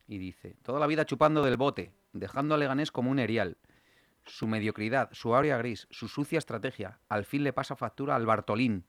Y 0.07 0.17
dice, 0.17 0.55
toda 0.63 0.79
la 0.79 0.87
vida 0.87 1.05
chupando 1.05 1.43
del 1.43 1.55
bote, 1.57 1.93
dejando 2.13 2.55
a 2.55 2.57
Leganés 2.57 2.91
como 2.91 3.11
un 3.11 3.19
erial. 3.19 3.57
Su 4.25 4.47
mediocridad, 4.47 5.09
su 5.11 5.35
área 5.35 5.57
gris, 5.57 5.87
su 5.91 6.07
sucia 6.07 6.39
estrategia. 6.39 6.99
Al 7.09 7.25
fin 7.25 7.43
le 7.43 7.53
pasa 7.53 7.75
factura 7.75 8.15
al 8.15 8.25
Bartolín. 8.25 8.85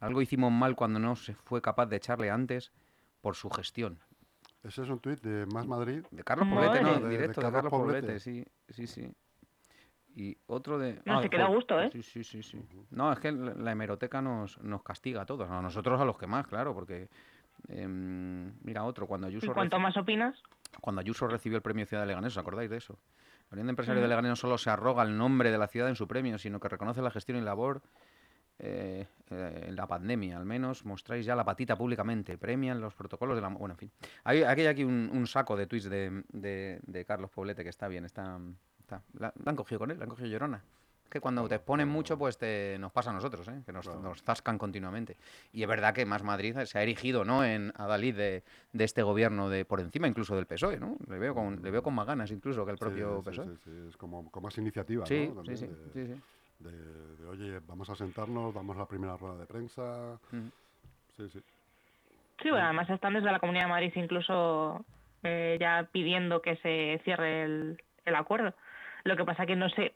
Algo 0.00 0.20
hicimos 0.20 0.50
mal 0.52 0.74
cuando 0.74 0.98
no 0.98 1.14
se 1.16 1.34
fue 1.34 1.62
capaz 1.62 1.86
de 1.86 1.96
echarle 1.96 2.30
antes 2.30 2.72
por 3.24 3.36
su 3.36 3.48
gestión. 3.48 3.98
Ese 4.62 4.82
es 4.82 4.88
un 4.90 4.98
tuit 4.98 5.18
de 5.22 5.46
Más 5.46 5.66
Madrid. 5.66 6.04
De 6.10 6.22
Carlos 6.22 6.46
Madre. 6.46 6.66
Poblete, 6.68 6.84
no, 6.84 6.94
De- 7.00 7.00
de 7.06 7.08
directo 7.08 7.40
de, 7.40 7.46
Carlos 7.46 7.54
Carlos 7.62 7.70
Poblete, 7.70 8.00
Poblete. 8.02 8.20
sí, 8.20 8.44
sí, 8.68 8.86
sí. 8.86 9.10
Y 10.14 10.36
otro 10.46 10.78
de... 10.78 11.00
No, 11.06 11.22
se 11.22 11.30
queda 11.30 11.46
a 11.46 11.48
gusto, 11.48 11.80
¿eh? 11.80 11.88
Sí, 11.90 12.02
sí, 12.02 12.22
sí, 12.22 12.42
sí. 12.42 12.62
No, 12.90 13.10
es 13.10 13.18
que 13.18 13.32
la 13.32 13.72
hemeroteca 13.72 14.20
nos, 14.20 14.58
nos 14.62 14.82
castiga 14.82 15.22
a 15.22 15.26
todos, 15.26 15.50
a 15.50 15.62
nosotros 15.62 15.98
a 15.98 16.04
los 16.04 16.18
que 16.18 16.26
más, 16.26 16.46
claro, 16.46 16.74
porque... 16.74 17.08
em, 17.68 18.52
mira, 18.62 18.84
otro, 18.84 19.06
cuando 19.06 19.26
Y 19.26 19.30
Ayuso, 19.30 19.54
cuanto 19.54 19.78
reci- 19.78 19.82
más 19.82 19.96
opinas, 19.96 20.38
cuando 20.82 21.00
Ayuso 21.00 21.26
recibió 21.26 21.56
el 21.56 21.62
premio 21.62 21.86
Ciudad 21.86 22.02
de 22.02 22.08
Leganés, 22.08 22.32
¿os 22.34 22.38
acordáis 22.38 22.68
de 22.68 22.76
eso? 22.76 22.98
La 23.50 23.54
Unión 23.54 23.68
de 23.68 23.70
Empresarios 23.70 24.02
de 24.02 24.06
Ujú. 24.06 24.10
Leganés 24.10 24.28
no 24.28 24.36
solo 24.36 24.58
se 24.58 24.68
arroga 24.68 25.02
el 25.02 25.16
nombre 25.16 25.50
de 25.50 25.56
la 25.56 25.66
ciudad 25.66 25.88
en 25.88 25.96
su 25.96 26.06
premio, 26.06 26.36
sino 26.38 26.60
que 26.60 26.68
reconoce 26.68 27.00
la 27.00 27.10
gestión 27.10 27.38
y 27.38 27.40
labor 27.40 27.80
eh, 28.58 29.06
eh, 29.30 29.64
en 29.68 29.76
la 29.76 29.86
pandemia, 29.86 30.36
al 30.36 30.44
menos 30.44 30.84
mostráis 30.84 31.24
ya 31.26 31.34
la 31.34 31.44
patita 31.44 31.76
públicamente, 31.76 32.38
premian 32.38 32.80
los 32.80 32.94
protocolos 32.94 33.34
de 33.36 33.42
la... 33.42 33.48
Bueno, 33.48 33.74
en 33.74 33.78
fin. 33.78 33.90
Hay, 34.24 34.42
aquí 34.42 34.60
hay 34.62 34.66
aquí 34.68 34.84
un, 34.84 35.10
un 35.12 35.26
saco 35.26 35.56
de 35.56 35.66
tweets 35.66 35.88
de, 35.90 36.22
de- 36.32 36.80
de 36.86 37.04
Carlos 37.04 37.30
Poblete 37.30 37.62
que 37.62 37.70
está 37.70 37.88
bien, 37.88 38.04
está... 38.04 38.38
está 38.80 39.02
la, 39.18 39.32
la 39.42 39.50
han 39.50 39.56
cogido 39.56 39.78
con 39.80 39.90
él, 39.90 39.98
la 39.98 40.04
han 40.04 40.10
cogido 40.10 40.28
llorona. 40.28 40.62
Es 41.04 41.10
que 41.10 41.20
cuando 41.20 41.46
te 41.48 41.54
exponen 41.56 41.86
mucho, 41.88 42.16
pues 42.18 42.38
te, 42.38 42.76
nos 42.80 42.90
pasa 42.90 43.10
a 43.10 43.12
nosotros, 43.12 43.46
¿eh? 43.48 43.62
que 43.66 43.72
nos, 43.72 43.86
nos 43.86 44.22
zascan 44.22 44.56
continuamente. 44.58 45.16
Y 45.52 45.62
es 45.62 45.68
verdad 45.68 45.94
que 45.94 46.06
Más 46.06 46.22
Madrid 46.24 46.56
se 46.64 46.78
ha 46.78 46.82
erigido 46.82 47.24
¿no? 47.24 47.44
en 47.44 47.72
Adalid 47.76 48.16
de, 48.16 48.42
de 48.72 48.84
este 48.84 49.02
gobierno, 49.02 49.48
de 49.50 49.64
por 49.66 49.80
encima 49.80 50.08
incluso 50.08 50.34
del 50.34 50.46
PSOE, 50.46 50.80
¿no? 50.80 50.96
Le 51.08 51.18
veo 51.18 51.34
con, 51.34 51.62
le 51.62 51.70
veo 51.70 51.82
con 51.82 51.94
más 51.94 52.06
ganas 52.06 52.30
incluso 52.30 52.64
que 52.64 52.72
el 52.72 52.78
propio 52.78 53.22
sí, 53.22 53.30
PSOE. 53.30 53.44
sí, 53.46 53.60
sí, 53.64 53.70
Es 53.90 53.96
como 53.98 54.28
con 54.30 54.42
más 54.42 54.56
iniciativa, 54.58 55.04
Sí, 55.06 55.28
¿no? 55.28 55.44
sí, 55.44 55.56
sí, 55.56 55.66
También 55.66 55.84
de- 55.92 55.92
sí, 55.92 56.14
sí. 56.14 56.20
De, 56.64 57.16
de, 57.16 57.26
oye, 57.28 57.60
vamos 57.66 57.88
a 57.90 57.94
sentarnos, 57.96 58.54
damos 58.54 58.76
la 58.76 58.86
primera 58.86 59.16
rueda 59.16 59.36
de 59.38 59.46
prensa. 59.46 60.18
Mm. 60.32 60.48
Sí, 61.16 61.28
sí. 61.30 61.40
sí, 62.42 62.50
bueno, 62.50 62.64
además 62.64 62.90
están 62.90 63.14
desde 63.14 63.30
la 63.30 63.38
Comunidad 63.38 63.64
de 63.64 63.70
Madrid 63.70 63.92
incluso 63.94 64.84
eh, 65.22 65.56
ya 65.60 65.88
pidiendo 65.92 66.42
que 66.42 66.56
se 66.56 67.00
cierre 67.04 67.44
el, 67.44 67.82
el 68.04 68.14
acuerdo. 68.14 68.52
Lo 69.04 69.16
que 69.16 69.24
pasa 69.24 69.46
que 69.46 69.54
no 69.56 69.68
sé, 69.68 69.92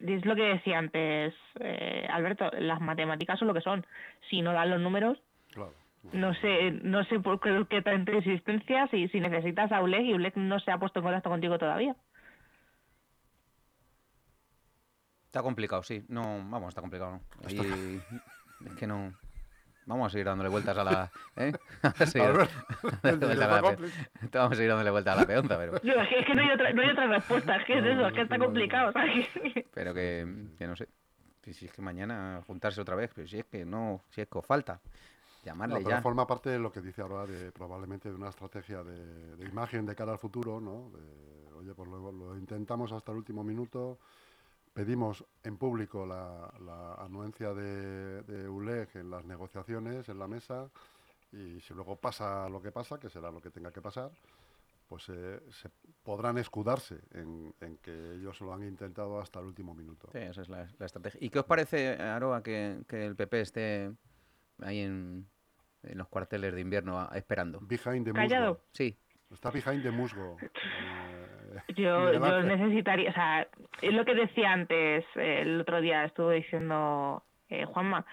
es 0.00 0.24
lo 0.26 0.34
que 0.36 0.42
decía 0.42 0.78
antes 0.78 1.34
eh, 1.60 2.06
Alberto, 2.10 2.50
las 2.58 2.80
matemáticas 2.80 3.38
son 3.38 3.48
lo 3.48 3.54
que 3.54 3.60
son. 3.60 3.86
Si 4.28 4.42
no 4.42 4.52
dan 4.52 4.70
los 4.70 4.80
números, 4.80 5.18
Claro. 5.52 5.72
no 6.12 6.34
sé 6.34 6.72
no 6.82 7.02
sé 7.04 7.18
por 7.20 7.40
qué, 7.40 7.64
qué 7.70 7.82
tanta 7.82 8.12
insistencia, 8.12 8.86
si, 8.88 9.08
si 9.08 9.20
necesitas 9.20 9.72
a 9.72 9.82
Uleg 9.82 10.04
y 10.04 10.14
Uleg 10.14 10.36
no 10.36 10.60
se 10.60 10.70
ha 10.70 10.78
puesto 10.78 10.98
en 10.98 11.04
contacto 11.04 11.30
contigo 11.30 11.58
todavía. 11.58 11.96
Está 15.28 15.42
complicado, 15.42 15.82
sí. 15.82 16.02
No, 16.08 16.22
vamos, 16.22 16.68
está 16.70 16.80
complicado, 16.80 17.12
¿no? 17.12 17.20
Ahí- 17.46 18.00
es 18.64 18.74
que 18.74 18.86
no... 18.86 19.12
Vamos 19.84 20.06
a 20.08 20.10
seguir 20.10 20.26
dándole 20.26 20.48
vueltas 20.50 20.76
a 20.76 20.84
la... 20.84 21.10
¿eh? 21.36 21.52
Vamos 21.82 22.00
a 22.00 22.06
seguir 22.06 22.48
dándole 23.02 23.36
vueltas 23.36 23.48
a 23.48 23.54
la 23.54 23.62
pe- 23.62 23.76
complicado. 23.76 24.08
Vamos 24.32 24.52
a 24.52 24.54
seguir 24.56 24.68
dándole 24.70 24.90
vueltas 24.90 25.16
a 25.16 25.20
la 25.20 25.26
peonza, 25.26 25.56
pero... 25.58 25.82
Yo, 25.82 25.92
es, 25.94 26.26
que, 26.26 26.34
no 26.34 26.42
hay 26.42 26.50
otra, 26.50 26.72
no 26.72 26.82
hay 26.82 26.90
otra 26.90 27.06
respuesta, 27.06 27.56
es 27.56 27.66
que 27.66 27.78
es 27.78 27.84
No, 27.84 27.90
eso, 27.90 28.00
no, 28.00 28.06
es 28.08 28.14
que 28.14 28.20
está 28.22 28.36
no, 28.38 28.44
no. 28.44 28.50
complicado. 28.50 28.92
¿sabes? 28.92 29.26
Pero 29.74 29.94
que, 29.94 30.26
que 30.58 30.66
no 30.66 30.76
sé. 30.76 30.88
Si, 31.44 31.52
si 31.54 31.66
es 31.66 31.72
que 31.72 31.80
mañana 31.82 32.42
juntarse 32.46 32.80
otra 32.80 32.96
vez, 32.96 33.10
pero 33.14 33.28
si 33.28 33.38
es 33.38 33.44
que 33.46 33.64
no, 33.64 34.00
si 34.10 34.20
es 34.22 34.28
que 34.28 34.38
os 34.38 34.44
falta, 34.46 34.80
No, 34.82 35.44
llamarle 35.44 35.76
pero 35.76 35.90
ya. 35.90 36.02
forma 36.02 36.26
parte 36.26 36.50
de 36.50 36.58
lo 36.58 36.72
que 36.72 36.80
dice 36.80 37.00
ahora 37.02 37.26
de 37.26 37.52
probablemente 37.52 38.08
de 38.10 38.14
una 38.14 38.28
estrategia 38.30 38.82
de, 38.82 39.36
de 39.36 39.44
imagen 39.46 39.86
de 39.86 39.94
cara 39.94 40.12
al 40.12 40.18
futuro, 40.18 40.60
¿no? 40.60 40.90
De, 40.90 41.54
oye, 41.54 41.72
pues 41.74 41.88
luego 41.88 42.12
lo 42.12 42.36
intentamos 42.36 42.92
hasta 42.92 43.12
el 43.12 43.18
último 43.18 43.42
minuto, 43.44 43.98
pedimos 44.82 45.24
en 45.42 45.56
público 45.56 46.06
la, 46.06 46.54
la 46.64 46.94
anuencia 47.04 47.52
de, 47.52 48.22
de 48.22 48.48
ULEG 48.48 48.88
en 48.94 49.10
las 49.10 49.24
negociaciones, 49.24 50.08
en 50.08 50.20
la 50.20 50.28
mesa, 50.28 50.70
y 51.32 51.58
si 51.60 51.74
luego 51.74 51.96
pasa 51.96 52.48
lo 52.48 52.62
que 52.62 52.70
pasa, 52.70 52.96
que 52.96 53.08
será 53.10 53.32
lo 53.32 53.40
que 53.40 53.50
tenga 53.50 53.72
que 53.72 53.82
pasar, 53.82 54.12
pues 54.88 55.08
eh, 55.08 55.40
se 55.50 55.68
podrán 56.04 56.38
escudarse 56.38 57.00
en, 57.10 57.52
en 57.60 57.78
que 57.78 58.12
ellos 58.14 58.40
lo 58.40 58.54
han 58.54 58.62
intentado 58.62 59.18
hasta 59.20 59.40
el 59.40 59.46
último 59.46 59.74
minuto. 59.74 60.10
Sí, 60.12 60.18
esa 60.18 60.42
es 60.42 60.48
la, 60.48 60.68
la 60.78 60.86
estrategia. 60.86 61.18
¿Y 61.20 61.28
qué 61.28 61.40
os 61.40 61.44
parece, 61.44 62.00
Aroa, 62.00 62.40
que, 62.44 62.78
que 62.86 63.04
el 63.04 63.16
PP 63.16 63.40
esté 63.40 63.92
ahí 64.62 64.78
en, 64.78 65.28
en 65.82 65.98
los 65.98 66.06
cuarteles 66.06 66.54
de 66.54 66.60
invierno 66.60 67.00
a- 67.00 67.10
esperando? 67.18 67.58
Behind 67.62 68.04
the 68.04 68.12
Callado. 68.12 68.52
musgo. 68.52 68.64
Sí, 68.70 68.96
Está 69.32 69.50
behind 69.50 69.82
the 69.82 69.90
musgo. 69.90 70.36
eh, 70.40 70.46
Yo, 71.76 72.12
yo 72.12 72.42
necesitaría, 72.42 73.10
o 73.10 73.12
sea, 73.12 73.46
es 73.82 73.92
lo 73.92 74.04
que 74.04 74.14
decía 74.14 74.52
antes, 74.52 75.04
eh, 75.16 75.40
el 75.42 75.60
otro 75.60 75.80
día 75.80 76.04
estuvo 76.04 76.30
diciendo 76.30 77.22
eh, 77.50 77.64
Juanma, 77.64 78.04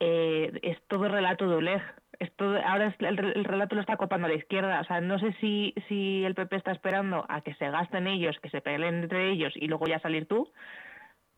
eh, 0.00 0.52
es 0.62 0.78
todo 0.88 1.08
relato 1.08 1.48
de 1.48 1.56
Oleg. 1.56 1.82
Es 2.18 2.34
todo- 2.36 2.58
ahora 2.64 2.86
es- 2.86 2.94
el, 3.00 3.16
re- 3.16 3.32
el 3.34 3.44
relato 3.44 3.74
lo 3.74 3.80
está 3.82 3.96
copando 3.96 4.26
la 4.28 4.34
izquierda. 4.34 4.80
O 4.80 4.84
sea, 4.84 5.00
no 5.00 5.18
sé 5.18 5.32
si, 5.40 5.74
si 5.88 6.24
el 6.24 6.34
PP 6.34 6.56
está 6.56 6.72
esperando 6.72 7.24
a 7.28 7.40
que 7.42 7.54
se 7.54 7.70
gasten 7.70 8.06
ellos, 8.06 8.38
que 8.40 8.48
se 8.50 8.60
peleen 8.62 9.02
entre 9.02 9.30
ellos 9.30 9.52
y 9.56 9.66
luego 9.68 9.86
ya 9.86 9.98
salir 10.00 10.26
tú, 10.26 10.50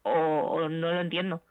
o, 0.02 0.10
o 0.12 0.68
no 0.68 0.92
lo 0.92 1.00
entiendo. 1.00 1.42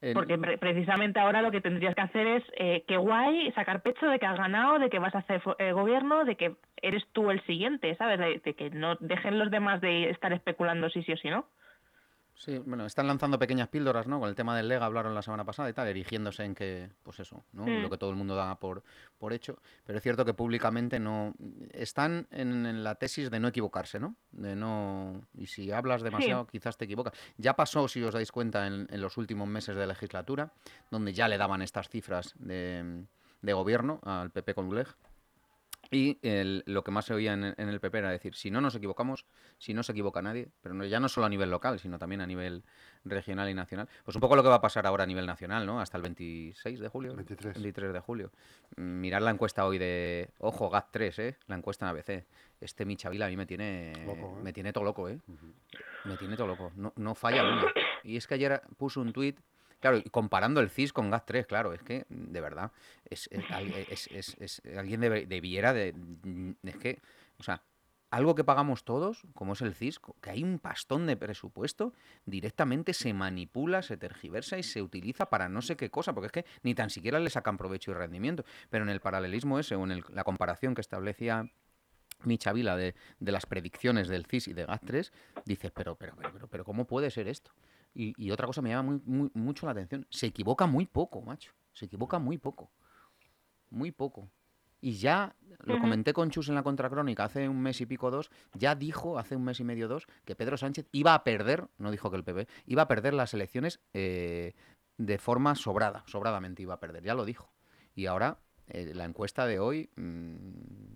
El- 0.00 0.14
Porque 0.14 0.38
pre- 0.38 0.58
precisamente 0.58 1.18
ahora 1.20 1.42
lo 1.42 1.50
que 1.50 1.60
tendrías 1.60 1.94
que 1.94 2.00
hacer 2.02 2.26
es 2.26 2.44
eh, 2.56 2.84
que 2.86 2.96
guay, 2.96 3.50
sacar 3.52 3.82
pecho 3.82 4.06
de 4.06 4.18
que 4.18 4.26
has 4.26 4.38
ganado, 4.38 4.78
de 4.78 4.88
que 4.90 4.98
vas 5.00 5.14
a 5.14 5.18
hacer 5.18 5.42
eh, 5.58 5.72
gobierno, 5.72 6.24
de 6.24 6.36
que 6.36 6.54
eres 6.82 7.04
tú 7.12 7.30
el 7.30 7.44
siguiente, 7.46 7.94
¿sabes? 7.96 8.18
De, 8.18 8.40
de 8.44 8.54
que 8.54 8.70
no 8.70 8.96
dejen 9.00 9.38
los 9.38 9.50
demás 9.50 9.80
de 9.80 10.10
estar 10.10 10.32
especulando 10.32 10.88
si 10.90 11.02
sí 11.02 11.12
o 11.12 11.16
si 11.16 11.28
no. 11.28 11.46
Sí, 12.38 12.56
bueno, 12.64 12.86
están 12.86 13.08
lanzando 13.08 13.36
pequeñas 13.36 13.66
píldoras, 13.66 14.06
¿no? 14.06 14.20
Con 14.20 14.28
el 14.28 14.36
tema 14.36 14.56
del 14.56 14.68
Lega 14.68 14.86
hablaron 14.86 15.12
la 15.12 15.22
semana 15.22 15.44
pasada 15.44 15.68
y 15.70 15.72
tal, 15.72 15.88
erigiéndose 15.88 16.44
en 16.44 16.54
que, 16.54 16.88
pues 17.02 17.18
eso, 17.18 17.42
¿no? 17.52 17.64
Mm. 17.64 17.82
Lo 17.82 17.90
que 17.90 17.98
todo 17.98 18.10
el 18.10 18.16
mundo 18.16 18.36
da 18.36 18.60
por, 18.60 18.84
por 19.18 19.32
hecho. 19.32 19.58
Pero 19.84 19.96
es 19.96 20.04
cierto 20.04 20.24
que 20.24 20.34
públicamente 20.34 21.00
no... 21.00 21.34
Están 21.72 22.28
en, 22.30 22.64
en 22.64 22.84
la 22.84 22.94
tesis 22.94 23.32
de 23.32 23.40
no 23.40 23.48
equivocarse, 23.48 23.98
¿no? 23.98 24.14
De 24.30 24.54
no... 24.54 25.20
Y 25.36 25.46
si 25.46 25.72
hablas 25.72 26.02
demasiado, 26.02 26.46
quizás 26.46 26.76
te 26.76 26.84
equivocas. 26.84 27.12
Ya 27.38 27.56
pasó, 27.56 27.88
si 27.88 28.04
os 28.04 28.14
dais 28.14 28.30
cuenta, 28.30 28.68
en, 28.68 28.86
en 28.88 29.00
los 29.00 29.16
últimos 29.16 29.48
meses 29.48 29.74
de 29.74 29.88
legislatura, 29.88 30.52
donde 30.92 31.12
ya 31.12 31.26
le 31.26 31.38
daban 31.38 31.60
estas 31.60 31.88
cifras 31.88 32.36
de, 32.38 33.02
de 33.42 33.52
gobierno 33.52 33.98
al 34.04 34.30
PP 34.30 34.54
con 34.54 34.68
ULEG. 34.68 34.86
Y 35.90 36.18
el- 36.22 36.62
lo 36.66 36.84
que 36.84 36.90
más 36.90 37.06
se 37.06 37.14
oía 37.14 37.32
en, 37.32 37.44
en 37.44 37.68
el 37.68 37.80
PP 37.80 37.98
era 37.98 38.10
decir, 38.10 38.34
si 38.34 38.50
no 38.50 38.60
nos 38.60 38.74
equivocamos, 38.74 39.24
si 39.56 39.72
no 39.72 39.82
se 39.82 39.92
equivoca 39.92 40.20
nadie, 40.20 40.48
pero 40.60 40.74
no- 40.74 40.84
ya 40.84 41.00
no 41.00 41.08
solo 41.08 41.26
a 41.26 41.30
nivel 41.30 41.50
local, 41.50 41.78
sino 41.78 41.98
también 41.98 42.20
a 42.20 42.26
nivel 42.26 42.62
regional 43.04 43.48
y 43.48 43.54
nacional, 43.54 43.88
pues 44.04 44.14
un 44.14 44.20
poco 44.20 44.36
lo 44.36 44.42
que 44.42 44.50
va 44.50 44.56
a 44.56 44.60
pasar 44.60 44.86
ahora 44.86 45.04
a 45.04 45.06
nivel 45.06 45.24
nacional, 45.24 45.64
¿no? 45.64 45.80
Hasta 45.80 45.96
el 45.96 46.02
26 46.02 46.78
de 46.80 46.88
julio. 46.88 47.14
23. 47.14 47.54
23 47.54 47.92
de 47.94 48.00
julio. 48.00 48.30
Mm, 48.76 49.00
Mirad 49.00 49.22
la 49.22 49.30
encuesta 49.30 49.64
hoy 49.66 49.78
de, 49.78 50.28
ojo, 50.38 50.70
GAT3, 50.70 51.18
¿eh? 51.20 51.36
La 51.46 51.56
encuesta 51.56 51.86
en 51.86 51.90
ABC. 51.96 52.26
Este 52.60 52.84
Michavila 52.84 53.26
a 53.26 53.28
mí 53.28 53.36
me 53.36 53.46
tiene, 53.46 53.92
Loco, 54.04 54.36
¿eh? 54.38 54.42
me 54.42 54.52
tiene 54.52 54.72
todo 54.72 54.84
loco, 54.84 55.08
¿eh? 55.08 55.18
Me 56.04 56.16
tiene 56.18 56.36
todo 56.36 56.48
loco. 56.48 56.72
No, 56.76 56.92
no 56.96 57.14
falla 57.14 57.42
uno. 57.44 57.62
Y 58.02 58.16
es 58.16 58.26
que 58.26 58.34
ayer 58.34 58.60
puso 58.76 59.00
un 59.00 59.12
tuit, 59.12 59.38
claro, 59.80 60.02
comparando 60.10 60.60
el 60.60 60.70
CIS 60.70 60.92
con 60.92 61.10
GAT3, 61.10 61.46
claro, 61.46 61.72
es 61.72 61.82
que, 61.82 62.06
de 62.08 62.40
verdad, 62.40 62.72
es, 63.04 63.28
es- 63.32 63.44
al- 63.50 63.74
es- 63.74 64.08
es- 64.12 64.36
es- 64.40 64.62
alguien 64.76 65.00
debiera 65.00 65.72
de... 65.72 65.94
Es 66.62 66.76
que, 66.76 67.00
o 67.38 67.42
sea, 67.42 67.62
algo 68.10 68.34
que 68.34 68.42
pagamos 68.42 68.84
todos, 68.84 69.26
como 69.34 69.52
es 69.52 69.60
el 69.60 69.74
CIS, 69.74 70.00
que 70.22 70.30
hay 70.30 70.42
un 70.42 70.58
pastón 70.58 71.06
de 71.06 71.16
presupuesto, 71.16 71.92
directamente 72.24 72.94
se 72.94 73.12
manipula, 73.12 73.82
se 73.82 73.96
tergiversa 73.98 74.56
y 74.58 74.62
se 74.62 74.80
utiliza 74.80 75.28
para 75.28 75.48
no 75.50 75.60
sé 75.60 75.76
qué 75.76 75.90
cosa, 75.90 76.14
porque 76.14 76.26
es 76.26 76.32
que 76.32 76.44
ni 76.62 76.74
tan 76.74 76.88
siquiera 76.88 77.18
le 77.20 77.28
sacan 77.28 77.58
provecho 77.58 77.90
y 77.90 77.94
rendimiento. 77.94 78.44
Pero 78.70 78.84
en 78.84 78.90
el 78.90 79.00
paralelismo 79.00 79.58
ese, 79.58 79.74
o 79.74 79.84
en 79.84 79.92
el- 79.92 80.04
la 80.10 80.24
comparación 80.24 80.74
que 80.74 80.80
establecía 80.80 81.50
Michavila 82.24 82.76
de, 82.76 82.94
de 83.20 83.32
las 83.32 83.46
predicciones 83.46 84.08
del 84.08 84.26
CIS 84.26 84.48
y 84.48 84.52
de 84.54 84.66
GAT3, 84.66 85.12
dices, 85.44 85.70
pero, 85.70 85.94
pero, 85.96 86.16
pero, 86.16 86.32
pero, 86.32 86.48
pero 86.48 86.64
¿cómo 86.64 86.86
puede 86.86 87.10
ser 87.10 87.28
esto? 87.28 87.52
Y, 87.94 88.14
y 88.22 88.30
otra 88.30 88.46
cosa 88.46 88.62
me 88.62 88.70
llama 88.70 88.90
muy, 88.92 89.00
muy- 89.04 89.30
mucho 89.34 89.66
la 89.66 89.72
atención, 89.72 90.06
se 90.10 90.26
equivoca 90.26 90.66
muy 90.66 90.86
poco, 90.86 91.20
macho, 91.22 91.52
se 91.72 91.86
equivoca 91.86 92.18
muy 92.18 92.38
poco, 92.38 92.70
muy 93.70 93.90
poco. 93.92 94.30
Y 94.80 94.92
ya 94.98 95.34
lo 95.64 95.74
comenté 95.80 96.12
con 96.12 96.30
Chus 96.30 96.48
en 96.48 96.54
la 96.54 96.62
contracrónica 96.62 97.24
hace 97.24 97.48
un 97.48 97.60
mes 97.60 97.80
y 97.80 97.86
pico, 97.86 98.12
dos, 98.12 98.30
ya 98.54 98.76
dijo 98.76 99.18
hace 99.18 99.34
un 99.34 99.42
mes 99.42 99.58
y 99.58 99.64
medio, 99.64 99.88
dos, 99.88 100.06
que 100.24 100.36
Pedro 100.36 100.56
Sánchez 100.56 100.86
iba 100.92 101.14
a 101.14 101.24
perder, 101.24 101.66
no 101.78 101.90
dijo 101.90 102.10
que 102.10 102.16
el 102.16 102.22
PP, 102.22 102.46
iba 102.66 102.82
a 102.82 102.88
perder 102.88 103.14
las 103.14 103.34
elecciones 103.34 103.80
eh, 103.92 104.54
de 104.96 105.18
forma 105.18 105.56
sobrada, 105.56 106.04
sobradamente 106.06 106.62
iba 106.62 106.74
a 106.74 106.80
perder, 106.80 107.02
ya 107.02 107.14
lo 107.14 107.24
dijo. 107.24 107.50
Y 107.96 108.06
ahora 108.06 108.38
eh, 108.68 108.92
la 108.94 109.04
encuesta 109.04 109.46
de 109.46 109.58
hoy 109.58 109.90
mm, 109.96 110.92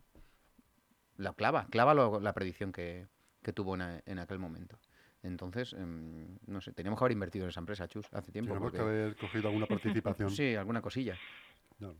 la 1.16 1.32
clava, 1.32 1.66
clava 1.70 1.94
lo- 1.94 2.20
la 2.20 2.32
predicción 2.34 2.70
que, 2.72 3.08
que 3.42 3.52
tuvo 3.52 3.74
en, 3.74 3.82
a- 3.82 4.02
en 4.06 4.18
aquel 4.20 4.38
momento. 4.38 4.78
Entonces, 5.22 5.72
em, 5.74 6.36
no 6.46 6.60
sé, 6.60 6.72
teníamos 6.72 6.98
que 6.98 7.04
haber 7.04 7.12
invertido 7.12 7.44
en 7.44 7.50
esa 7.50 7.60
empresa, 7.60 7.86
Chus, 7.86 8.06
hace 8.12 8.32
tiempo. 8.32 8.50
Tenemos 8.52 8.72
que 8.72 8.78
porque- 8.78 8.90
haber 8.92 9.16
cogido 9.16 9.48
alguna 9.48 9.66
participación. 10.26 10.30
Sí, 10.30 10.54
alguna 10.56 10.82
cosilla. 10.82 11.16
No, 11.78 11.94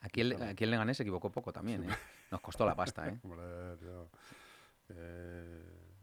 Aquí 0.00 0.20
el, 0.20 0.40
aquí 0.42 0.64
el 0.64 0.70
Leganés 0.70 0.96
se 0.98 1.02
equivocó 1.02 1.30
poco 1.32 1.52
también, 1.52 1.84
¿eh? 1.90 1.96
Nos 2.30 2.40
costó 2.40 2.64
la 2.66 2.76
pasta, 2.76 3.08
¿eh? 3.08 3.18
hombre, 3.24 3.42
tío. 3.80 4.08
Eh, 4.90 5.62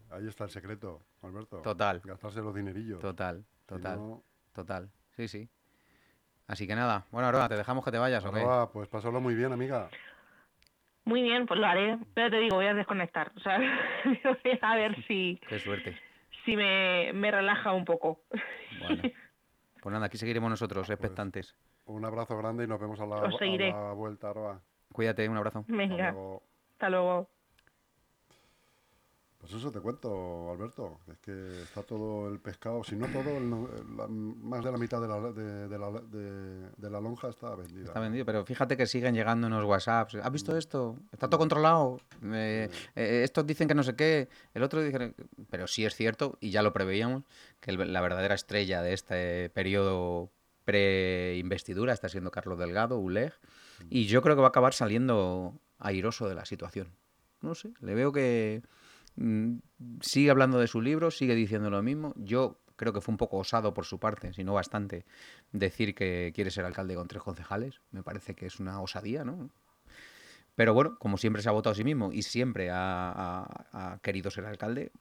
ahí 0.09 0.27
está 0.27 0.43
el 0.43 0.49
secreto, 0.49 1.01
Alberto. 1.21 1.61
Total. 1.61 2.01
Gastarse 2.03 2.41
los 2.41 2.53
dinerillos. 2.53 2.99
Total, 2.99 3.45
total, 3.65 3.97
no, 3.99 4.23
total. 4.51 4.89
Sí, 5.15 5.27
sí. 5.27 5.47
Así 6.47 6.67
que 6.67 6.75
nada. 6.75 7.05
Bueno, 7.11 7.29
Aroa, 7.29 7.47
¿te 7.47 7.55
dejamos 7.55 7.85
que 7.85 7.91
te 7.91 7.97
vayas? 7.97 8.25
Arroba, 8.25 8.71
pues 8.71 8.89
pasarlo 8.89 9.21
muy 9.21 9.35
bien, 9.35 9.53
amiga. 9.53 9.89
Muy 11.05 11.21
bien, 11.21 11.45
pues 11.45 11.59
lo 11.59 11.65
haré. 11.67 11.97
Pero 12.13 12.29
te 12.29 12.37
digo, 12.39 12.55
voy 12.55 12.65
a 12.67 12.73
desconectar. 12.73 13.31
O 13.35 13.39
sea, 13.41 13.57
voy 14.05 14.59
a 14.61 14.75
ver 14.75 14.95
si, 15.05 15.39
Qué 15.47 15.59
suerte. 15.59 15.97
si 16.45 16.55
me, 16.55 17.11
me 17.13 17.29
relaja 17.31 17.73
un 17.73 17.85
poco. 17.85 18.21
Bueno. 18.79 19.01
Pues 19.81 19.91
nada, 19.91 20.05
aquí 20.05 20.17
seguiremos 20.17 20.49
nosotros, 20.49 20.89
expectantes. 20.89 21.57
Un 21.87 22.05
abrazo 22.05 22.37
grande 22.37 22.63
y 22.63 22.67
nos 22.67 22.79
vemos 22.79 23.01
a 23.01 23.05
la, 23.05 23.15
Os 23.17 23.35
a 23.35 23.37
seguiré. 23.37 23.69
la 23.69 23.91
vuelta, 23.91 24.29
Arroba. 24.29 24.61
Cuídate, 24.93 25.27
un 25.27 25.35
abrazo. 25.35 25.59
Hasta 25.59 25.73
Venga, 25.75 26.11
luego. 26.11 26.41
hasta 26.71 26.89
luego. 26.89 27.29
Pues 29.43 29.55
eso 29.55 29.71
te 29.71 29.81
cuento, 29.81 30.51
Alberto. 30.51 30.99
Es 31.11 31.17
que 31.19 31.63
está 31.63 31.83
todo 31.83 32.29
el 32.29 32.39
pescado, 32.39 32.81
si 32.83 32.95
no 32.95 33.07
todo, 33.07 33.37
el 33.37 33.49
la- 33.97 34.07
más 34.07 34.63
de 34.63 34.71
la 34.71 34.77
mitad 34.77 35.01
de 35.01 35.07
la, 35.09 35.19
de, 35.19 35.67
de 35.67 35.77
la, 35.77 35.91
de- 35.91 36.89
la 36.89 37.01
lonja 37.01 37.27
está 37.27 37.53
vendida. 37.55 37.83
Está 37.85 37.99
vendido, 37.99 38.25
pero 38.25 38.45
fíjate 38.45 38.77
que 38.77 38.87
siguen 38.87 39.13
llegando 39.15 39.47
unos 39.47 39.65
WhatsApps. 39.65 40.15
¿Has 40.15 40.31
visto 40.31 40.55
esto? 40.57 40.95
Está 41.11 41.27
todo 41.27 41.39
controlado. 41.39 41.99
Eh, 42.23 42.69
eh, 42.95 43.21
estos 43.25 43.45
dicen 43.45 43.67
que 43.67 43.75
no 43.75 43.83
sé 43.83 43.95
qué, 43.97 44.29
el 44.53 44.63
otro 44.63 44.81
dice... 44.81 45.13
Pero 45.49 45.67
sí 45.67 45.83
es 45.85 45.93
cierto, 45.93 46.37
y 46.39 46.49
ya 46.51 46.61
lo 46.63 46.71
preveíamos, 46.71 47.23
que 47.59 47.73
la 47.73 47.99
verdadera 48.01 48.35
estrella 48.35 48.81
de 48.81 48.93
este 48.93 49.49
periodo 49.49 50.31
pre-investidura 50.63 51.93
está 51.93 52.09
siendo 52.09 52.31
Carlos 52.31 52.57
Delgado, 52.59 52.97
ULEG, 52.97 53.33
y 53.89 54.05
yo 54.05 54.21
creo 54.21 54.35
que 54.35 54.41
va 54.41 54.47
a 54.47 54.49
acabar 54.49 54.73
saliendo 54.73 55.53
airoso 55.79 56.29
de 56.29 56.35
la 56.35 56.45
situación. 56.45 56.87
No 57.41 57.55
sé, 57.55 57.73
le 57.81 57.93
veo 57.93 58.11
que 58.13 58.61
mm, 58.63 58.67
sigue 60.01 60.29
hablando 60.29 60.59
de 60.59 60.67
su 60.67 60.81
libro, 60.81 61.11
sigue 61.11 61.35
diciendo 61.35 61.69
lo 61.69 61.81
mismo. 61.83 62.13
Yo 62.17 62.59
creo 62.75 62.93
que 62.93 63.01
fue 63.01 63.13
un 63.13 63.17
poco 63.17 63.37
osado 63.37 63.73
por 63.73 63.85
su 63.85 63.99
parte, 63.99 64.33
si 64.33 64.43
no 64.43 64.53
bastante, 64.53 65.05
decir 65.51 65.95
que 65.95 66.31
quiere 66.35 66.51
ser 66.51 66.65
alcalde 66.65 66.95
con 66.95 67.07
tres 67.07 67.23
concejales. 67.23 67.81
Me 67.91 68.03
parece 68.03 68.35
que 68.35 68.45
es 68.45 68.59
una 68.59 68.81
osadía, 68.81 69.23
¿no? 69.23 69.49
Pero 70.55 70.73
bueno, 70.73 70.97
como 70.99 71.17
siempre 71.17 71.41
se 71.41 71.49
ha 71.49 71.51
votado 71.51 71.71
a 71.71 71.75
sí 71.75 71.83
mismo 71.83 72.11
y 72.11 72.21
siempre 72.21 72.69
ha, 72.71 73.99
querido 74.03 74.29
ser 74.29 74.45
alcalde, 74.45 74.91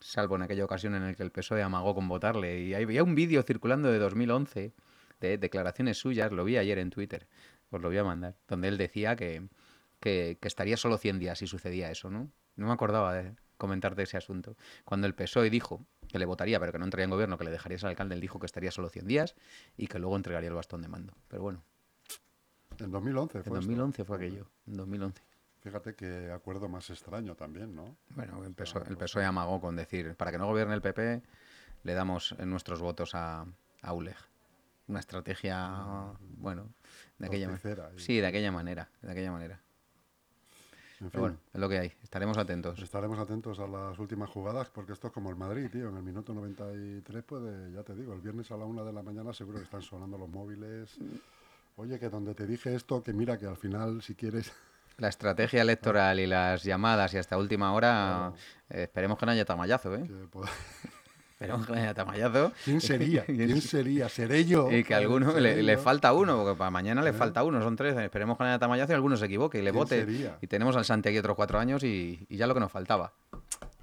salvo 0.00 0.36
en 0.36 0.42
aquella 0.42 0.64
ocasión 0.64 0.94
en 0.94 1.06
la 1.06 1.14
que 1.14 1.22
el 1.22 1.30
PSOE 1.30 1.62
amagó 1.62 1.94
con 1.94 2.06
votarle. 2.08 2.60
Y 2.60 2.74
había 2.74 3.02
un 3.02 3.14
vídeo 3.14 3.42
circulando 3.42 3.90
de 3.90 3.98
2011 3.98 4.72
de 5.20 5.38
declaraciones 5.38 5.98
suyas, 5.98 6.32
lo 6.32 6.44
vi 6.44 6.56
ayer 6.56 6.78
en 6.78 6.90
Twitter, 6.90 7.26
os 7.70 7.80
lo 7.80 7.88
voy 7.88 7.98
a 7.98 8.04
mandar, 8.04 8.34
donde 8.48 8.68
él 8.68 8.78
decía 8.78 9.16
que, 9.16 9.42
que, 10.00 10.38
que 10.40 10.48
estaría 10.48 10.76
solo 10.76 10.98
100 10.98 11.18
días 11.18 11.38
si 11.38 11.46
sucedía 11.46 11.90
eso, 11.90 12.10
¿no? 12.10 12.30
No 12.56 12.66
me 12.66 12.72
acordaba 12.72 13.14
de 13.14 13.34
comentarte 13.60 14.02
ese 14.02 14.16
asunto. 14.16 14.56
Cuando 14.84 15.06
el 15.06 15.14
PSOE 15.14 15.50
dijo 15.50 15.86
que 16.08 16.18
le 16.18 16.24
votaría, 16.24 16.58
pero 16.58 16.72
que 16.72 16.78
no 16.78 16.84
entraría 16.84 17.04
en 17.04 17.10
gobierno, 17.10 17.38
que 17.38 17.44
le 17.44 17.50
dejaría 17.50 17.78
ser 17.78 17.90
alcalde, 17.90 18.14
él 18.14 18.20
dijo 18.20 18.40
que 18.40 18.46
estaría 18.46 18.72
solo 18.72 18.88
100 18.88 19.06
días 19.06 19.34
y 19.76 19.86
que 19.86 19.98
luego 19.98 20.16
entregaría 20.16 20.48
el 20.48 20.56
bastón 20.56 20.82
de 20.82 20.88
mando. 20.88 21.14
Pero 21.28 21.42
bueno, 21.42 21.62
En 22.78 22.90
2011 22.90 23.38
en 23.38 23.44
fue 23.44 23.58
esto. 23.58 23.66
2011 23.66 24.04
fue 24.04 24.16
aquello, 24.16 24.50
en 24.66 24.76
2011. 24.76 25.22
Fíjate 25.60 25.94
qué 25.94 26.30
acuerdo 26.32 26.68
más 26.70 26.88
extraño 26.88 27.34
también, 27.36 27.76
¿no? 27.76 27.96
Bueno, 28.16 28.42
el 28.44 28.54
PSOE, 28.54 28.88
el 28.88 28.96
pues, 28.96 29.10
PSOE 29.10 29.24
amagó 29.26 29.60
con 29.60 29.76
decir, 29.76 30.16
para 30.16 30.32
que 30.32 30.38
no 30.38 30.46
gobierne 30.46 30.74
el 30.74 30.80
PP, 30.80 31.22
le 31.82 31.94
damos 31.94 32.34
en 32.38 32.48
nuestros 32.48 32.80
votos 32.80 33.14
a, 33.14 33.44
a 33.82 33.92
ULEG. 33.92 34.16
Una 34.88 35.00
estrategia, 35.00 36.14
bueno, 36.38 36.72
de 37.18 37.26
aquella 37.26 37.48
manera. 37.48 37.90
Sí, 37.96 38.20
de 38.20 38.26
aquella 38.26 38.50
manera, 38.50 38.90
de 39.02 39.12
aquella 39.12 39.30
manera. 39.30 39.60
En 41.00 41.08
Pero 41.10 41.20
bueno, 41.22 41.36
es 41.54 41.60
lo 41.60 41.68
que 41.68 41.78
hay. 41.78 41.92
Estaremos 42.02 42.36
atentos. 42.36 42.78
estaremos 42.80 43.18
atentos 43.18 43.58
a 43.58 43.66
las 43.66 43.98
últimas 43.98 44.28
jugadas 44.28 44.68
porque 44.70 44.92
esto 44.92 45.06
es 45.06 45.12
como 45.12 45.30
el 45.30 45.36
Madrid, 45.36 45.68
tío. 45.70 45.88
En 45.88 45.96
el 45.96 46.02
minuto 46.02 46.34
93 46.34 47.24
puede, 47.24 47.72
ya 47.72 47.82
te 47.82 47.94
digo, 47.94 48.12
el 48.12 48.20
viernes 48.20 48.50
a 48.50 48.56
la 48.58 48.66
una 48.66 48.82
de 48.84 48.92
la 48.92 49.02
mañana 49.02 49.32
seguro 49.32 49.58
que 49.58 49.64
están 49.64 49.80
sonando 49.82 50.18
los 50.18 50.28
móviles. 50.28 50.98
Oye, 51.76 51.98
que 51.98 52.10
donde 52.10 52.34
te 52.34 52.46
dije 52.46 52.74
esto, 52.74 53.02
que 53.02 53.12
mira 53.14 53.38
que 53.38 53.46
al 53.46 53.56
final, 53.56 54.02
si 54.02 54.14
quieres, 54.14 54.52
La 54.98 55.08
estrategia 55.08 55.62
electoral 55.62 56.20
y 56.20 56.26
las 56.26 56.62
llamadas 56.62 57.14
y 57.14 57.18
hasta 57.18 57.38
última 57.38 57.72
hora, 57.72 57.88
Claro. 57.88 58.34
eh, 58.68 58.82
esperemos 58.82 59.16
que 59.18 59.24
no 59.24 59.32
haya 59.32 59.46
tamallazo, 59.46 59.94
¿eh? 59.94 60.02
que 60.06 60.28
que 61.40 61.72
no 61.72 61.78
haya 61.78 61.94
tamallazo. 61.94 62.52
¿quién 62.64 62.80
sería? 62.82 63.24
¿Quién 63.24 63.60
sería? 63.62 64.08
¿Seré 64.08 64.44
yo? 64.44 64.70
Y 64.70 64.84
que 64.84 64.94
a 64.94 64.98
alguno 64.98 65.32
¿Seré 65.32 65.62
le, 65.62 65.78
falta 65.78 66.12
uno, 66.12 66.36
porque 66.42 66.58
para 66.58 66.70
mañana 66.70 67.02
le 67.02 67.12
falta 67.12 67.42
uno, 67.42 67.62
son 67.62 67.76
tres. 67.76 67.96
Esperemos 67.96 68.36
que 68.38 68.44
tamallazo 68.58 68.92
y 68.92 68.94
alguno 68.94 69.16
se 69.16 69.26
equivoque 69.26 69.58
y 69.58 69.62
le 69.62 69.70
¿Quién 69.70 69.82
vote. 69.82 70.00
sería? 70.00 70.38
Y 70.40 70.46
tenemos 70.46 70.76
al 70.76 70.84
Santi 70.84 71.08
aquí 71.08 71.18
otros 71.18 71.36
cuatro 71.36 71.58
años 71.58 71.82
y, 71.82 72.26
y 72.28 72.36
ya 72.36 72.46
lo 72.46 72.54
que 72.54 72.60
nos 72.60 72.70
faltaba. 72.70 73.12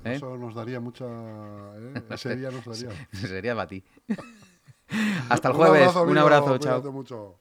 ¿eh? 0.06 0.14
Eso 0.14 0.38
nos 0.38 0.54
daría 0.56 0.80
mucha... 0.80 1.06
¿eh? 1.06 2.02
Ese 2.12 2.36
día 2.36 2.52
nos 2.52 2.64
daría... 2.66 2.96
Sería 3.12 3.56
para 3.56 3.68
ti. 3.68 3.84
Hasta 5.30 5.48
el 5.50 5.54
Un 5.54 5.58
jueves. 5.60 5.82
abrazo, 5.82 6.04
Un 6.04 6.10
amigo, 6.18 6.22
abrazo, 6.22 6.58
chao. 6.60 6.92
mucho. 6.92 7.40